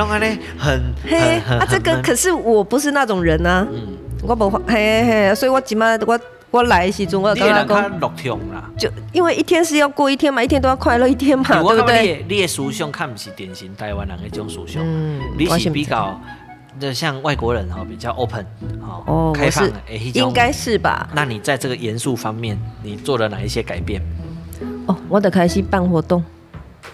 [0.59, 3.67] 很嘿啊，这个可是我不是那种人啊。
[3.71, 8.41] 嗯，我不嘿嘿，所以我起码我我来的时阵，我刚刚讲，
[8.77, 12.25] 就因为一天是要过一天嘛，一天都要快乐一天嘛，对不对？
[12.29, 16.21] 你的思想看不是典型台湾人的这种思想，嗯，你是比较。
[16.81, 18.47] 就像外国人哈，比较 open
[19.07, 19.69] 哦，开放，
[20.15, 21.09] 应该是吧？
[21.15, 24.01] 那你在这个严肃方面，你做了哪一些改变？
[24.87, 26.25] 哦，我得开始办活动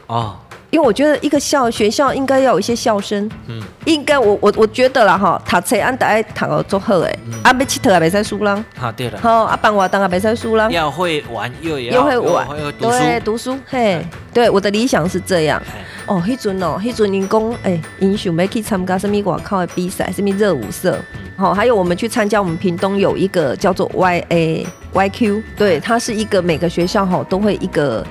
[0.06, 0.36] 哦。
[0.74, 12.48] 因为我觉得一个校学校应该要有一些笑声，嗯，应该我我我觉得啦哈，读册安得爱读个做好诶，啊，要佚佗也袂使输人，好对了，好啊，办活动也袂使输人，要会玩又要又会玩，
[12.80, 15.62] 对，读书，嘿，对，我的理想是这样。
[16.06, 20.98] 哦，迄阵哦，迄阵人讲，诶，因想要去参加什么外口的比赛，什么热舞社，
[21.36, 28.04] 好，还有我们去参加我们屏东有一个叫做 Y A Y Q，对，它是一个每个学校哈都会一个。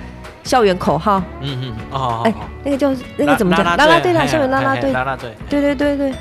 [0.43, 3.65] 校园口号，嗯嗯，哦，哎，那个叫那个怎么讲？
[3.65, 6.13] 啦啦队啦，校园啦啦队，啦啦队，对对对对，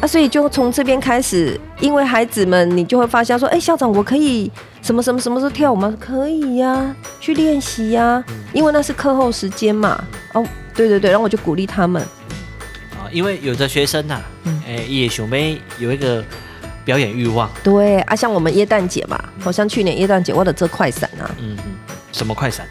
[0.00, 4.50] 啊，所以就从这边开始，因为孩子们，你就会发现说，哎，校长，我可以
[4.82, 5.94] 什么什么什么时候跳舞吗？
[6.00, 8.22] 可以呀，去练习呀，
[8.52, 10.44] 因为那是课后时间嘛，哦，
[10.74, 12.02] 对对对，然后我就鼓励他们。
[12.02, 12.08] 啊
[13.12, 14.22] 因为有的学生呐、啊，
[14.66, 16.24] 哎、嗯，也想要有一个
[16.82, 17.46] 表演欲望。
[17.62, 21.74] 对啊，像我们耶诞节嘛，好像去年耶诞节，我的这快闪啊，嗯嗯，
[22.10, 22.66] 什么快闪？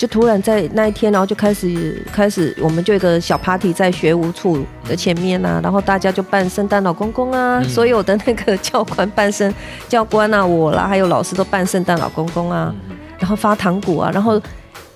[0.00, 9.52] 就突然在那一天，然后就开始开始，我们就一个小 party 在学务处的前面啊，然后大家就扮圣诞老公公啊，嗯、所有的那个教官扮圣
[9.90, 14.40] 教官啊，我啦，还有老师都扮圣诞老公公啊，嗯、然后发糖果啊，然后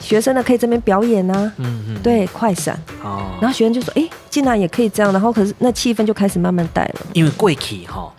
[0.00, 2.74] 学生呢可以这边表演啊，嗯嗯，对，快闪。
[3.02, 8.10] 哦，然后学生就说，哎，竟然也可以这样，然后可是那气氛就开始慢慢带了，因为贵气哈，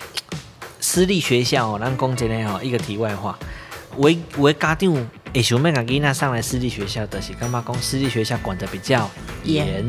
[0.79, 3.35] 私立学校哦，咱讲真的哈，一个题外话，
[3.97, 4.95] 我我家长。
[5.35, 7.61] 哎，想要把囡仔上来私立学校的是干嘛？
[7.67, 9.09] 讲私立学校管得比较
[9.43, 9.85] 严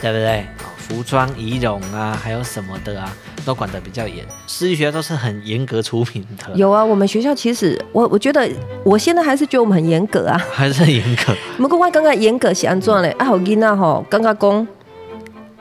[0.00, 0.46] 对不对？
[0.78, 3.14] 服装仪容啊，还有什么的啊，
[3.44, 4.24] 都管得比较严。
[4.46, 6.54] 私立学校都是很严格出名的。
[6.54, 8.50] 有啊，我们学校其实我我觉得，
[8.82, 11.34] 我现在还是觉得我们很严格啊，还是很严格。
[11.58, 13.10] 不过我刚刚严格是安怎嘞？
[13.18, 14.66] 啊，好囡仔吼，刚刚讲，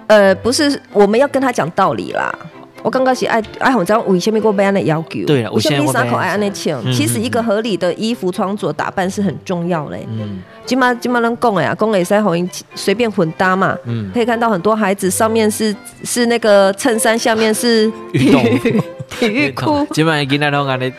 [0.08, 2.34] 呃，不是我们要跟他讲道理啦。
[2.82, 5.26] 我刚刚是爱爱红章，为什么我被安的要求？
[5.26, 6.82] 对了，为什么三口爱安尼穿？
[6.94, 10.08] 其实一个合理的衣服穿着打扮是很重要嘞。
[10.10, 13.78] 嗯，今嘛今嘛能讲哎呀，讲也是红随便混搭嘛。
[13.86, 19.86] 嗯，可以看到很多孩子上面是是那个衬衫，下面是 体育 体育裤。
[19.92, 20.92] 今嘛今那都安的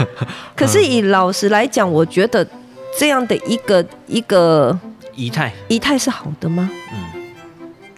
[0.54, 2.46] 可是以老实来讲，我觉得
[2.98, 4.78] 这样的一个一个
[5.14, 6.68] 仪态仪态是好的吗？
[6.92, 7.21] 嗯。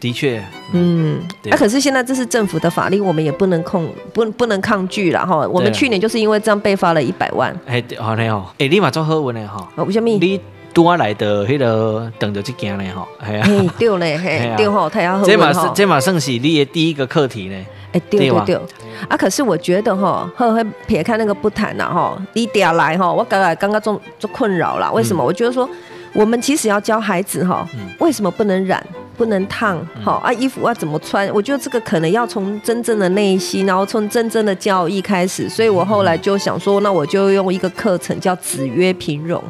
[0.04, 5.48] 的确，嗯，那、啊、可是现在这是政府的法令，我们也不能控，不不能抗拒了哈。
[5.48, 7.54] 我们去年就是因为这样被罚了一百万。
[7.64, 9.66] 哎，好嘞哦，哎，立马做好文嘞哈。
[9.76, 10.10] 为什么？
[10.10, 10.38] 你
[10.74, 13.06] 多来的那个等着去件嘞哈。
[13.18, 15.24] 哎呀，对嘞， 嘿，对哈，太要好。
[15.24, 17.56] 这嘛是这嘛算是你的第一个课题呢。
[17.92, 18.60] 哎，对对对。
[19.08, 24.92] 啊，可是我觉得哈，呵呵，撇开那个不谈了哈，你点来哈，我刚刚刚刚做做困扰了。
[24.92, 25.24] 为什么？
[25.24, 25.66] 我觉得说，
[26.14, 28.84] 我们其实要教孩子哈，为什么不能染？
[29.16, 31.32] 不能烫，好啊，衣服要怎么穿？
[31.32, 35.48] 我觉得这个可能要从真正的内心，然后从真正的教育开始。
[35.48, 39.40] 所以我后来就想说，那我就用一个课程叫“子曰平容”，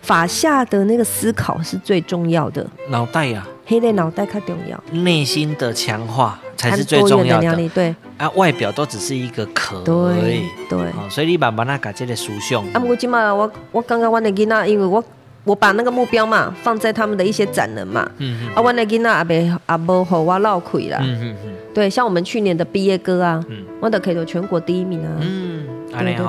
[0.00, 2.64] 法下的那个思考是最重要的。
[2.88, 7.68] 脑袋呀，黑的脑袋太重要，内心的强化才是最重要的。
[7.70, 9.80] 对啊，外表都只是一个壳。
[9.82, 12.64] 对对，所以你慢慢那改这个书相。
[12.72, 15.02] 啊，我今嘛，我我刚刚我的囡仔，因为我。
[15.44, 21.52] 我把那个目标嘛放在他们的一些展能嘛，嗯、哼啊，我那囡仔阿伯阿伯和我闹亏啦，嗯嗯嗯。
[21.72, 26.26] 对，像我们去年的毕业歌啊，嗯、我都可以做全国第一名啊，嗯，对对对，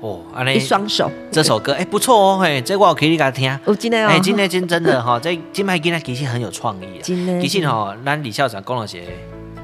[0.00, 0.20] 哦，
[0.54, 9.02] 一双手，这首歌哎、 欸、不错哦，嘿，这个我可以给他听，哦，真的哦，哎，真的真真的哈，这金麦囡仔其实很有创意啊，真的，其实哈，咱李校长讲了些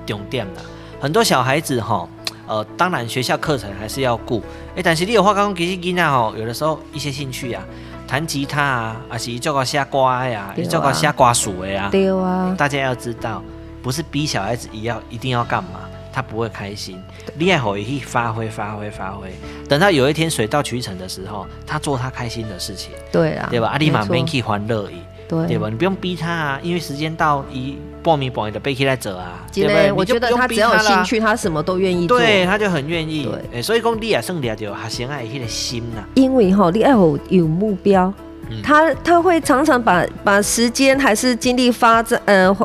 [0.07, 0.61] 重点的，
[0.99, 2.09] 很多小孩子哈，
[2.49, 4.43] 呃，当然学校课程还是要顾，
[4.75, 7.63] 哎，但是你有话刚刚其实囡仔哈，有的时候一些兴趣啊。
[8.11, 11.89] 弹吉他啊，还是做个写歌呀，做个写歌词的呀。
[11.93, 13.41] 对啊，大家要知道，
[13.85, 17.01] 不是逼小孩子一要一定要干嘛，他不会开心。
[17.37, 19.33] 厉害后也可以发挥发挥发挥，
[19.69, 22.91] 等到有一天水到渠成的时候，他做他开心的事情。
[23.13, 23.69] 对啊，对吧？
[23.69, 24.97] 阿里马免去欢乐伊，
[25.31, 25.69] 对，对吧？
[25.71, 27.79] 你不用逼他啊，因为时间到一。
[28.03, 29.93] 报名报名的背起来走啊，对不对？
[29.93, 32.19] 我觉得他只要有兴趣，他什么都愿意做。
[32.19, 33.29] 对，他就很愿意。
[33.53, 36.03] 对，所以讲你也算了就学生爱迄个心呐。
[36.15, 38.11] 因为吼，你爱有有目标，
[38.63, 42.57] 他他会常常把把时间还是精力发在呃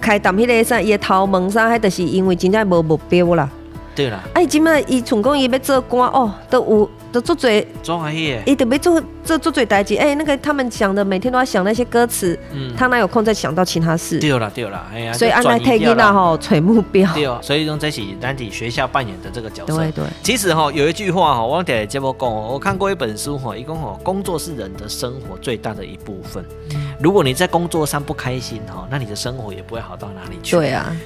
[0.00, 3.48] 开档迄个上，也头毛上，还就是因为真正无目标啦。
[3.94, 4.20] 对啦。
[4.34, 6.90] 哎，今麦伊成功伊要做官哦，都有。
[7.12, 9.94] 都做嘴，做阿姨，伊都没做做做嘴代志。
[9.96, 14.18] 哎，那个他们想的，每天都要想那些歌词，嗯，他哪有空再想到其他事？
[14.18, 17.12] 对了对了，哎呀，所以安排退役了吼，揣目标。
[17.12, 19.76] 对哦，所以用这些咱在学校扮演的这个角色。
[19.76, 20.04] 对对。
[20.22, 26.42] 其实哈，有一句话哈，我点节目讲，我看过一本书哈，一共哈，工作是人的生活最大的一部分。
[26.98, 30.56] 如果你在工作上不开心哈，那你的生活也不会好到哪里去。
[30.56, 30.96] 对啊。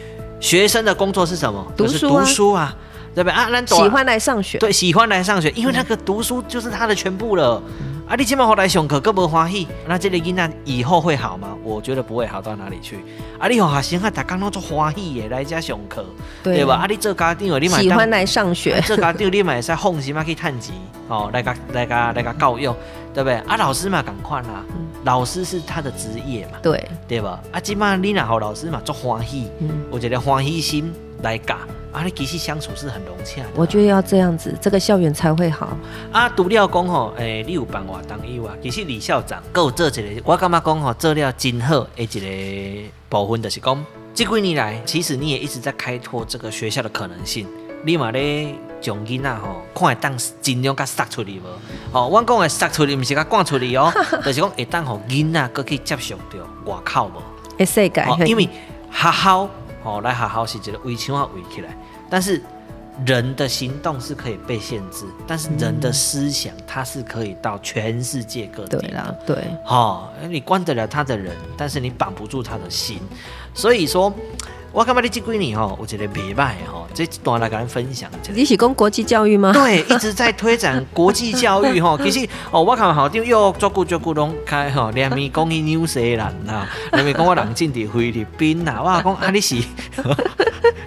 [0.40, 1.66] 学生的工作是什么？
[1.76, 2.74] 读书读书啊。
[3.14, 3.48] 对不对啊？
[3.64, 7.62] 喜欢来上学，对，喜欢来上学，因为那个读书就是他的全部了。
[7.78, 11.56] 嗯、啊，你今晚回来上课，更无欢喜，那这个囡仔以后会好吗？
[11.64, 13.00] 我觉得不会好到哪里去。
[13.36, 16.04] 啊，你好学生啊，他刚刚做欢喜的，来遮上课，
[16.40, 16.76] 对，对吧？
[16.76, 20.72] 啊，你做家长，你喜欢来上学， 做家长你嘛会使放心嘛去趁钱，
[21.08, 22.72] 哦，来个来个来个教育，
[23.12, 23.34] 对不对？
[23.38, 27.40] 啊，老师嘛赶快啦，嗯、老师是他的职业嘛，对，对吧？
[27.50, 31.56] 啊，今晚你若好老师嘛做欢喜，嗯、我觉得欢喜心来教。
[31.92, 33.48] 啊，你其实相处是很融洽的。
[33.54, 35.74] 我觉得要这样子，这个校园才会好。
[36.12, 38.52] 啊，除了讲吼，诶、欸，你有办法当医啊？
[38.62, 47.46] 其实李校长够做一个，我感觉讲吼，做了真好诶一个部分，就是讲这几年来，其实你也一直在开拓这个学校的可能性。
[47.82, 51.46] 你嘛咧，将囡仔吼，看会当尽量甲塞出去无？
[51.92, 53.90] 哦，我讲的塞出去，毋是甲赶出去哦，
[54.22, 57.22] 就是讲会当互囡仔搁去接受到外口无？
[57.58, 58.46] 诶世界，因为
[58.90, 59.48] 学校。
[59.86, 61.76] 哦，来好好是觉得围墙啊围起来，
[62.10, 62.42] 但是
[63.06, 68.80] 人的行动是可以被限制，但是人的思想它是可以到全世界各地的。
[68.80, 72.98] 对啦，对，哦，你关得了他的人，但是你绑不住他的心，
[73.54, 74.12] 所以说。
[74.76, 78.10] 我感觉你这几年吼，我觉得袂歹吼，这段来跟人分享。
[78.34, 79.50] 你是讲国际教育吗？
[79.54, 81.96] 对，一直在推展国际教育吼。
[82.04, 89.56] 其实哦，我看好像又做久做久拢开吼， 连咪讲伊纽西兰呐，连咪讲我人进伫菲律宾呐，我讲啊你是。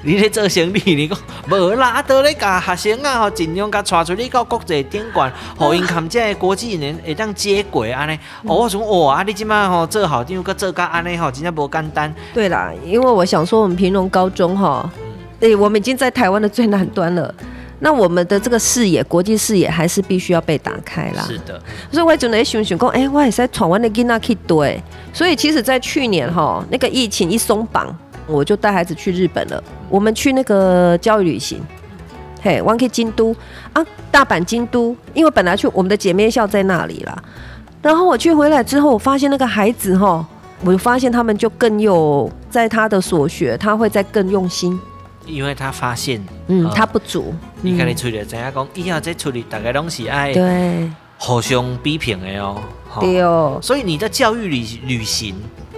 [0.02, 1.18] 你咧做生意，你讲
[1.50, 8.18] 无啦，都咧教学生啊，吼，尽量甲带出去到国际顶端，互因看这国际人会当接轨安尼。
[8.46, 12.14] 哦，我想哇，啊，你即摆吼做好，点个做甲安尼吼，真正无简单。
[12.34, 14.92] 对啦，因为我想说，我们平农高中哈，
[15.40, 17.34] 对，我们已经在台湾的最南端了。
[17.80, 21.24] 那我们的这个视野，国际视野还是必须要被打开啦。
[21.26, 21.58] 是的，
[21.90, 24.84] 所以我就在想想讲，哎，我也是在台湾的囡仔去对。
[25.14, 27.96] 所以其实，在去年哈，那个疫情一松绑。
[28.28, 29.64] 我就带孩子去日本了。
[29.90, 31.60] 我们去那个教育旅行，
[32.44, 33.36] 嘿，我去京都
[33.74, 37.18] 啊，大阪、京都，因为本来去我们的姐妹校在那里啦。
[37.82, 40.24] 然后我去回来之后，我发现那个孩子哈，
[40.64, 44.80] 我就发现他们就更有在他的所学，他会再更用心，
[45.26, 47.34] 因为他发现，嗯，他不足。
[47.62, 48.68] 你看你出来怎样讲？
[48.74, 52.62] 以后再出来，大概都是爱对互相批评的哦。
[53.00, 53.60] 对哦。
[53.62, 55.36] 所以你的教育旅旅行。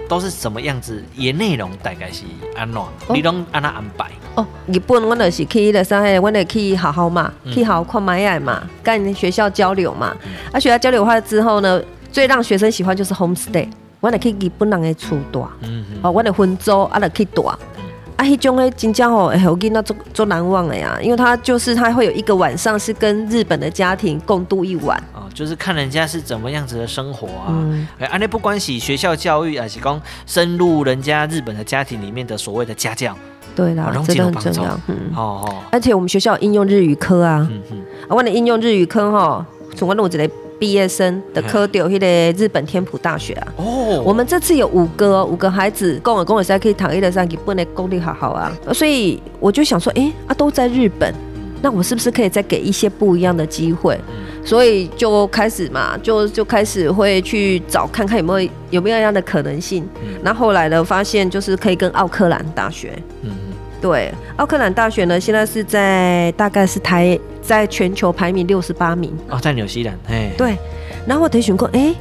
[0.08, 1.02] 都是什么样子？
[1.16, 2.82] 也内容大概是安怎？
[3.14, 4.10] 你拢安怎安排？
[4.34, 10.14] 哦，日本我就是去了上海，我就去好好嘛，嗯、去好好看买爱嘛，跟学校交流嘛。
[10.24, 13.66] 嗯、啊，学校交流完之后呢，最让学生喜欢就是 homestay，
[14.02, 17.44] 我来去日本人的厝住，嗯嗯，哦，我来分租啊，来去住。
[17.44, 17.56] 啊，
[18.18, 27.46] 迄种诶，真正吼，我给那做做难忘的呀，因为他就是他会有一个晚上是跟日本的家庭共度一晚，哦，就是看人家是怎么样子的生活啊，
[27.98, 33.16] 哎、嗯，啊，那不关系学校教育，而是讲深入人家日本的家庭里面的所谓的家教，
[33.54, 39.44] 对啦，真的很重要，嗯，哦哦，而且我们学校应用日语科啊，嗯嗯，啊，我的应用日语科吼，
[39.76, 40.28] 从我弄一个。
[40.62, 42.06] 毕业生的科丢迄个
[42.38, 51.12] 日本天普大学啊，哦，我们这次有五个五个孩子，跟我跟我在可以躺一的上，日本的功力好好啊，所以我就想说，哎、欸、啊都在日本，
[51.62, 53.98] 那我是不是可以再给一些不一样的机会？
[54.44, 59.84] 所以就开始嘛，就就开始会去找看看有没有有没有这样的可能性。
[60.22, 63.30] 那后来呢，发现就是可以跟奥克兰大学，嗯，
[63.82, 67.18] 对，奥克兰大学呢，现在是在大概是台。
[67.42, 69.12] 在全球排名六十八名。
[69.28, 70.56] 哦，在纽西兰，哎，对，
[71.04, 71.92] 然后我得选过，哎，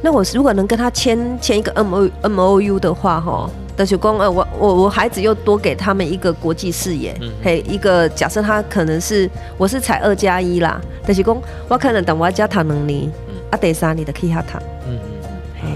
[0.00, 13.10] 那我如果能跟他签签一个 M O M O U 的话，哈，得选过，呃，我我我孩子又多给他们一个国际视野，嗯，嘿，一个假设他可能是我是采二加一啦，得选过，我可能等我加谈能力，
[13.50, 15.28] 啊，第三年的可以下谈，嗯嗯嗯，
[15.60, 15.68] 嘿，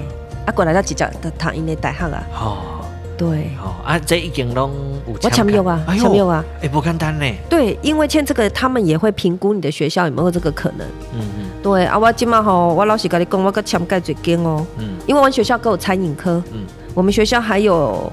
[0.46, 2.77] 啊，过来他直接的谈因的大学啊，哦。
[3.18, 4.70] 对，哦啊，这已经拢
[5.04, 7.26] 我签没有啊，签没有啊，哎，不简单呢。
[7.50, 10.86] 对，因为签这个，他们也会评估你的学校有没有这个可能。
[11.12, 11.46] 嗯嗯。
[11.60, 14.64] 对啊，我今嘛吼，我老实跟你讲，我个签盖最紧哦。
[14.78, 14.90] 嗯。
[15.04, 16.60] 因为我们学校都有餐饮科，嗯，
[16.94, 18.08] 我们学校还有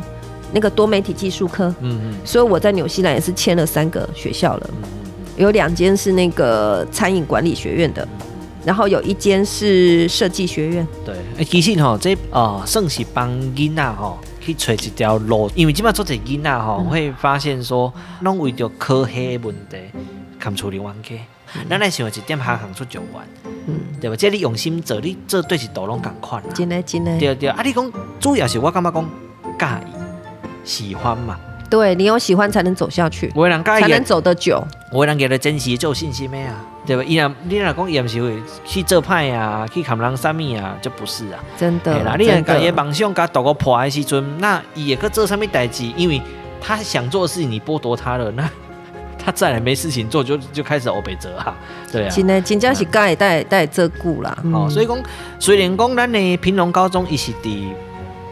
[0.52, 2.16] 那个多媒体技术科，嗯嗯。
[2.26, 5.44] 所以我在纽西兰也是签了三个学校了，嗯嗯。
[5.44, 8.08] 有两间是那个餐饮管理学院的，
[8.66, 10.88] 然后有一间是设计学院。
[11.06, 14.18] 对，哎，其实吼，这哦，算是帮囡仔吼。
[14.46, 19.78] 去找一条路，因为即摆做者囡仔吼，会发现说，拢为着科黑问题，
[20.40, 21.16] 扛处理冤家。
[21.70, 23.22] 咱来想一点行行出状元，
[23.68, 24.16] 嗯，对吧？
[24.16, 26.50] 即你用心做，你做对是道拢共款啦。
[26.54, 27.18] 真诶真诶。
[27.18, 29.10] 对对，啊，你讲主要是我感觉讲
[29.58, 29.94] 介意
[30.64, 31.40] 喜欢嘛。
[31.70, 34.64] 对，你有喜欢才能走下去，有人才能走得久。
[34.92, 36.56] 我人给他珍惜，就有信心咩啊？
[36.86, 37.04] 对吧？
[37.04, 41.44] 伊若你若讲伊毋是会去做歹啊，去砍人啥物啊，就不是啊。
[41.58, 42.04] 真的。
[42.04, 45.84] 啦，你若家己梦想甲大个破的时阵，那伊会去做啥物代志？
[45.98, 46.22] 因为
[46.62, 48.48] 他想做的事情你剥夺他了，那
[49.18, 51.56] 他再来没事情做，就就开始欧北折哈。
[51.92, 52.10] 对啊。
[52.10, 54.38] 真的，真正是该带带照顾啦。
[54.54, 54.98] 哦，所以讲，
[55.40, 57.74] 虽然讲咱的平龙高中伊是伫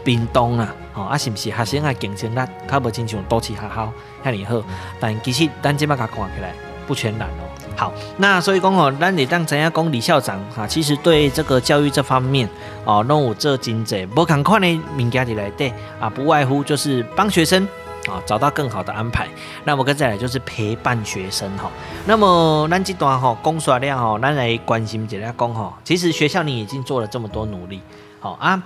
[0.04, 3.92] 屏东啊，哦啊，是毋是学生的竞争力较无亲像都市学校
[4.24, 4.66] 遐尔好？
[5.00, 6.54] 但其实咱即摆甲看起来
[6.86, 7.42] 不全然哦。
[7.76, 12.48] 好，那所以讲哦，咱得当知影讲李校长哈，其实对这个教育这方面
[12.84, 17.66] 哦，拢有做真济，无同款的物件伫内底啊，不外乎就是帮学生
[18.06, 19.26] 啊找到更好的安排。
[19.64, 21.68] 那么再来就是陪伴学生哈。
[22.06, 27.80] 那么咱这段哈讲说了哈，咱来关心一下讲哈，其实学校你已经做了这么多努力，
[28.20, 28.62] 好啊，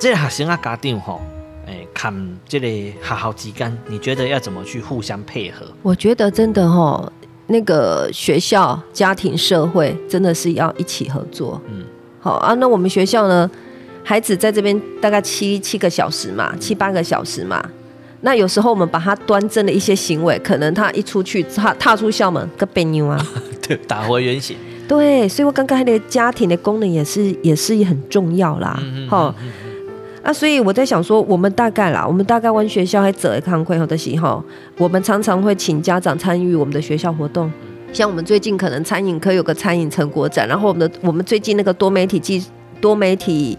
[0.00, 1.20] 这个学生啊家长哈，
[1.66, 2.10] 哎，看
[2.48, 5.66] 这个学校之间，你觉得要怎么去互相配合？
[5.82, 7.12] 我觉得真的哈。
[7.48, 11.60] 那个学校、家庭、社会真的是要一起合作。
[11.68, 11.84] 嗯，
[12.18, 12.54] 好啊。
[12.54, 13.50] 那我们学校呢，
[14.02, 17.62] 孩子在这边大概七七个小时嘛，七八个小时嘛。
[18.22, 23.22] 那有时候我们把他端正的一些行为，可能他一出去，他踏出校门，个别扭啊，
[23.60, 24.56] 对，打回原形。
[24.88, 28.80] 对，所以我刚刚那个家庭的功能也是也是很重要啦，
[29.10, 29.48] 哈、嗯。
[29.48, 29.69] 嗯嗯
[30.22, 34.42] 啊，所以我在想说，我们大概啦，我们大概问学校还做一康会后的时候，
[34.76, 37.50] 我们常常会请家长参与我们的学校活动。
[37.92, 42.44] 像我们最近可能餐饮科有个餐饮成果展，然后我们的我们最近那个多媒体技
[42.82, 43.58] 多媒体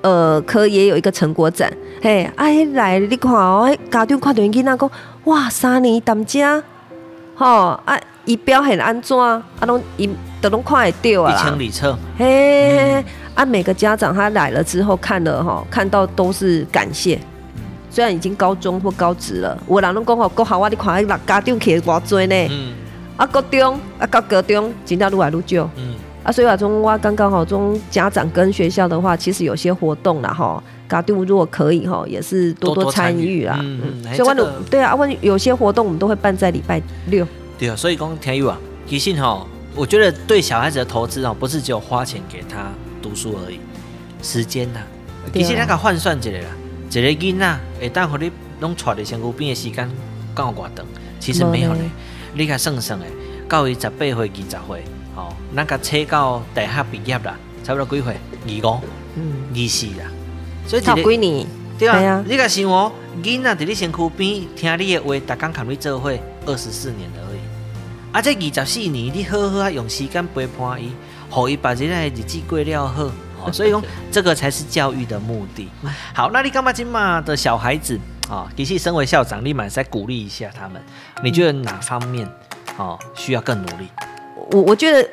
[0.00, 1.70] 呃科也有一个成果展。
[2.00, 4.90] 嘿，哎、啊、来你看哦，家长看到囡仔讲，
[5.24, 6.62] 哇，三年当家，
[7.34, 10.08] 吼啊，仪表很安怎，啊，拢伊
[10.40, 11.98] 都拢看会到啊，一清二楚。
[12.16, 12.94] 嘿。
[12.94, 13.04] 嗯
[13.40, 17.18] 啊，每个家长他来了之后看了哈，看到都是感谢。
[17.90, 22.48] 虽然已经高中或高职了，我老公讲好，够好，我你看那家长去多多呢。
[22.50, 22.74] 嗯。
[23.16, 25.70] 啊，高中啊，到高中，真的愈来愈少。
[25.76, 25.94] 嗯。
[26.22, 33.58] 啊，所以话中我刚刚好中家长跟学校的话，其实有些活动啦哈，家长如果可以哈，也是多多参与啦。
[33.62, 34.14] 嗯嗯。
[34.14, 37.26] 所以我都对啊，问有些活动我们都会办在礼拜六。
[37.58, 42.66] 对啊，所以讲听有啊，其实哈，我觉得对小孩子的投资哦，不是只有花钱给他。
[43.02, 43.60] 读书而已，
[44.22, 44.86] 时间呐、啊，
[45.32, 46.48] 其实咱个换算一下啦，
[46.90, 48.30] 一个囡仔会当互你
[48.60, 49.90] 拢带伫身躯边的时间
[50.34, 50.84] 够偌长，
[51.18, 51.82] 其实没有咧，
[52.34, 53.06] 你甲算算诶，
[53.48, 54.84] 到伊十八岁、二十岁，
[55.16, 58.16] 哦，那个测到大学毕业啦，差不多几岁？
[58.46, 58.80] 二五，
[59.16, 60.10] 嗯，二四啦，
[60.66, 61.46] 所以差几年，
[61.78, 62.24] 对啊，对啊。
[62.26, 62.92] 你甲想哦，
[63.22, 66.12] 囡仔伫你身躯边听你的话，逐工共你做伙
[66.46, 67.38] 二十四年而已，
[68.12, 70.92] 啊，这二十四年你好好啊用时间陪伴伊。
[71.30, 72.86] 好，一把这代日子过了
[73.38, 75.68] 好， 所以讲这个才是教育的目的。
[76.12, 78.46] 好，那你干嘛今嘛的小孩子啊？
[78.56, 80.82] 其实身为校长，立马再鼓励一下他们。
[81.22, 82.28] 你觉得哪方面
[82.76, 83.88] 哦需要更努力？
[84.50, 85.08] 我我觉得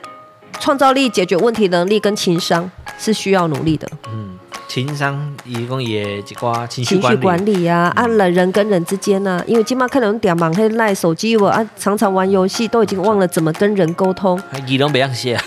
[0.59, 3.87] 创造力、解决问题能力跟情商是需要努力的。
[4.11, 4.37] 嗯，
[4.67, 14.41] 情商一共也几挂情绪情绪管理啊，啊人人跟人之间呢、啊，因为今嘛看到点忙黑赖手机我啊，常常玩游戏，都已经忘了怎么跟人沟通。
[14.65, 15.39] 议论不让写。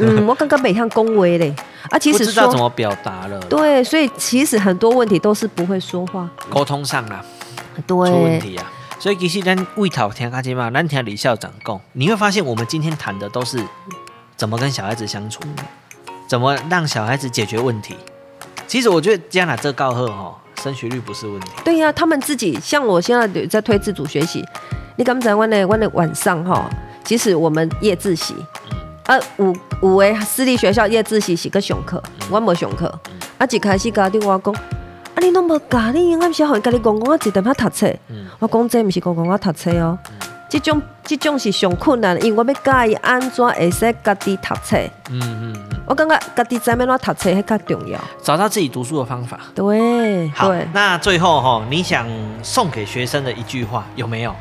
[0.02, 1.54] 嗯，我刚刚没像恭维嘞，
[1.90, 3.38] 啊，其实不知道怎么表达了。
[3.40, 7.24] 对，所以其实很多问题都是不会说话，沟通上啊，
[7.86, 8.72] 对，出问题啊。
[8.98, 13.62] 所以其实咱为讨听阿金嘛，咱听李校长讲，你会发现我们今天谈的都是
[14.36, 15.40] 怎么跟小孩子相处，
[16.26, 17.94] 怎么让小孩子解决问题。
[18.66, 21.48] 其实我觉得这样来这告贺哈，升学率不是问题。
[21.64, 24.44] 对呀、啊，他们自己像我现在在推自主学习，
[24.96, 26.70] 你刚才问的问的晚上哈，
[27.04, 28.34] 其实我们夜自习。
[29.06, 29.18] 啊，
[29.80, 32.86] 有有诶，私立学校夜自习是个上课，我没上课。
[33.38, 37.90] 啊，一开始家长我讲，啊，你拢无教，你暗时会跟你讲讲，我一点要读册。
[38.38, 39.98] 我讲这毋是讲讲我读册哦，
[40.50, 44.76] 这种这种是上困难，因为我要教伊安怎会使家己读册。
[45.10, 49.40] 嗯嗯嗯，我感觉家己知要怎读册还较重要，找到自己读书的方法。
[49.54, 52.06] 对，好，对那最后哈，你想
[52.42, 54.34] 送给学生的一句话有没有？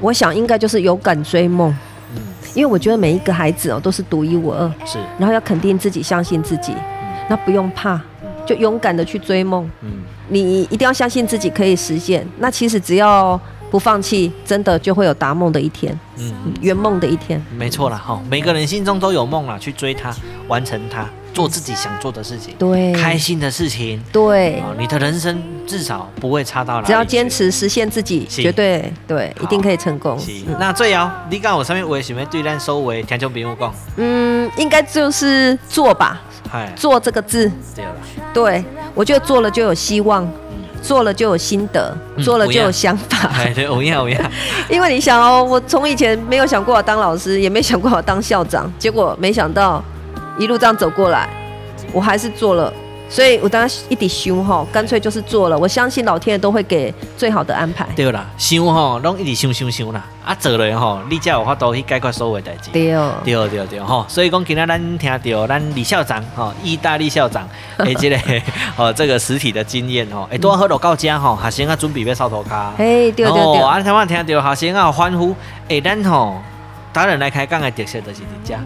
[0.00, 1.74] 我想应该就是有敢追梦。
[2.54, 6.74] 因为我觉得每一个孩子哦都是独一无二，是，然后要肯定自己，相信自己，
[7.28, 8.00] 那不用怕，
[8.46, 9.90] 就勇敢的去追梦，嗯，
[10.28, 13.40] 你一定要相信自己可以实现，那其实只要
[13.70, 20.14] 不放弃，真的就会有达梦的一天，嗯，圆梦的一天，没错啦哈，每个人心中都有梦啦，去追它，
[20.48, 21.06] 完成它。
[21.32, 26.86] 做自己想做的事情，对，开心的事情，对，你的人生至少不会差到哪里。
[26.86, 30.18] 只要坚持实现自己，绝对对，一定可以成功。
[30.58, 33.74] 那最后，你讲我上面为什么对咱收尾听众朋友讲？
[33.96, 36.20] 嗯，应该就是做吧，
[36.76, 37.50] 做这个字，
[38.34, 38.62] 对，
[38.94, 40.30] 我觉得做了就有希望，
[40.82, 43.30] 做了就有心得，做了就有想法。
[43.54, 44.20] 对，我要我要。
[44.68, 49.82] 因为你想哦，我从以前没有想过要当老师，也没想过要当校长，结果没想到。
[50.42, 51.28] 一路这样走过来，
[51.92, 52.72] 我还是做了，
[53.08, 55.56] 所以我当时一直想吼，干脆就是做了。
[55.56, 57.86] 我相信老天爷都会给最好的安排。
[57.94, 62.70] 对啦，想吼，拢一直想想想啦，啊，做了吼，你才有法度去解决所有的代志。
[62.70, 62.92] 对
[63.24, 67.46] 对对对吼，所以讲今天咱听到咱李校长吼，意大利校长
[67.78, 68.16] 诶，这个
[68.76, 72.70] 哦，这个实体的经验吼，诶，多喝落到家吼，学生啊准备要扫涂骹。
[72.76, 73.60] 嘿，对对对。
[73.60, 75.36] 啊，听我听到学生啊欢呼，
[75.68, 76.40] 诶，咱吼。
[76.92, 78.54] 达人来开讲的特色就是这。
[78.54, 78.58] 家，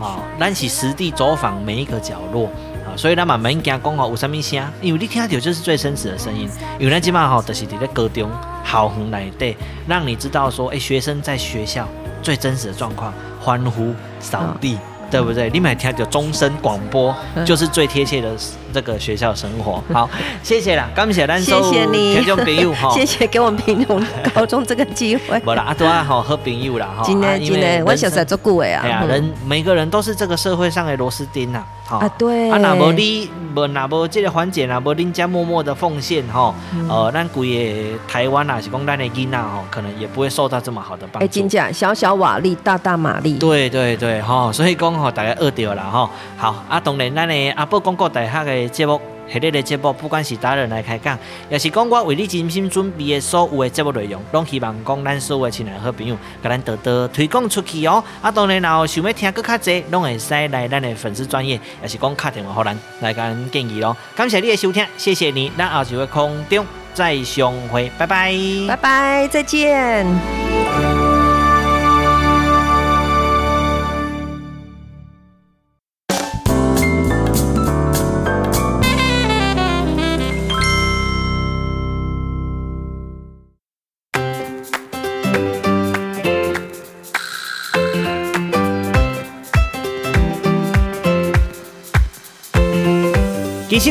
[0.00, 2.46] 啊，咱是实地走访每一个角落，
[2.84, 6.48] 啊，所以咱嘛免惊讲吼有啥物声，因为你听到就是最真实的声音，
[6.78, 8.30] 因为咱今嘛吼就是伫咧高中
[8.64, 9.56] 校园内底，
[9.86, 11.86] 让你知道说，诶、欸，学生在学校
[12.22, 14.74] 最真实的状况，欢呼扫地。
[14.74, 14.78] 哦
[15.10, 15.48] 对不对？
[15.48, 18.28] 你们听到钟声广播，就是最贴切的
[18.72, 19.82] 这个学校生活。
[19.92, 20.08] 好，
[20.42, 24.02] 谢谢啦，感谢咱所有听众朋友 哈，谢谢给我们屏东
[24.34, 25.38] 高中这个机会。
[25.40, 27.02] 不啦，阿多啊，好好朋友啦哈。
[27.04, 28.80] 今天今天我小时候做顾问啊。
[28.84, 31.62] 哎呀，人每个人都是这个社会上的螺丝钉呐。
[31.88, 36.54] 啊，对，啊，那无你无那无这个环节，那无恁家默默的奉献哈，
[36.86, 41.24] 呃，咱规个台湾啊，是讲咱的囡仔哈，可能也不会受到这么好的帮助。
[41.24, 43.38] 哎，真正小小瓦力，大大马力。
[43.38, 46.10] 对对对，哈，所以讲吼，大家学到了哈。
[46.36, 48.98] 好，啊，当然咱的阿伯广告大学的节目。
[49.30, 51.18] 系列的节目，不管是达人来开讲，
[51.50, 58.02] 也是讲我为你精心准备的所有的节目内容，拢希望讲咱所有的亲爱好朋友，甲咱多多推广出去哦。
[58.22, 63.94] 啊，当然后想要听更较济，拢会使来咱的粉丝专业，也是讲打电话互咱来甲咱建议咯。
[64.16, 68.32] 感谢你的收听，谢谢你，咱后就会空中再相会，拜拜，
[68.66, 70.47] 拜拜，再见。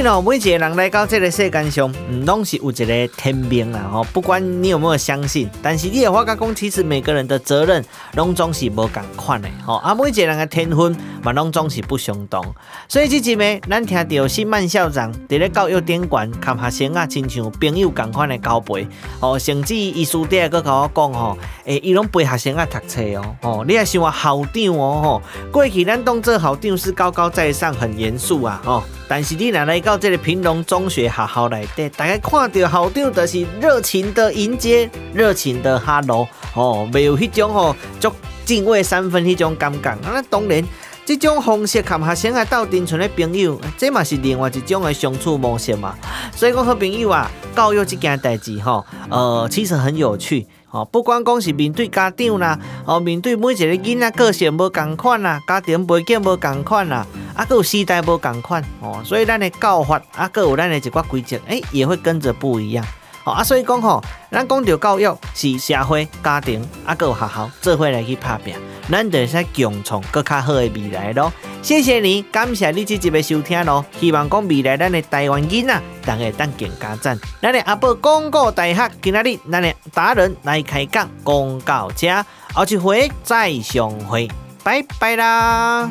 [0.02, 4.04] 实哦，每一个人来到这个世界上，唔拢是有一个天命啦吼。
[4.14, 7.84] 不管你有没有相信，但是你也发觉讲，其实每个人的责任
[8.14, 9.76] 拢总是无共款的吼。
[9.78, 12.46] 啊，每一个人的天分嘛，拢总是不相同。
[12.88, 18.88] 所以这集呢，咱听到新曼校长伫咧教育顶管，看学生啊，亲像朋友共款的交陪。
[19.20, 23.36] 哦，甚至伊书底个甲我讲吼，诶，伊拢陪学生啊读册哦。
[23.42, 25.22] 哦，你也想话校长哦吼，
[25.52, 28.84] 过去咱当做校长是高高在上，很严肃啊，吼。
[29.10, 38.12] 但是你若来到这个平农中学学校内底，大家看到校长就是热情的迎接，热情的哈喽，哦，没有迄种吼足
[38.44, 39.98] 敬畏三分迄种感觉。
[40.04, 40.62] 那当然，
[41.06, 45.96] 这种方式和学生啊斗阵像的朋友，这嘛是另外一种的相处模式嘛。
[46.36, 50.46] 所以讲好朋友啊，教育这件代志吼，呃，其实很有趣。
[50.70, 62.86] 哦，不管讲是面对家长啦，哦，面对每一个囡仔个性无共款啦，家庭背景无共款啦，啊，搁有时代无共款，哦，所以咱的教法啊，搁有咱的一寡规则，诶，也会跟着不一样。
[63.24, 68.54] 哦，啊，所以讲吼，咱讲着教育是社会、家庭啊，搁有学校做伙来去拍拼，
[68.90, 71.32] 咱就会使共创更较好的未来咯。
[71.62, 73.86] 谢谢你，感谢你这集的收听咯。
[74.00, 77.20] 希望讲未来咱的台湾囡仔，大家当更加赞。
[77.42, 84.30] 咱的阿宝广告大学今仔日，咱的达人来开讲，讲到这，后一回再相会，
[84.64, 85.90] 拜拜啦。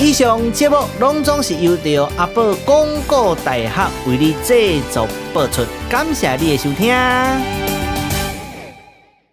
[0.00, 7.67] 以上节目拢总是由着阿宝广告大学为你制作播出，感谢你的收听。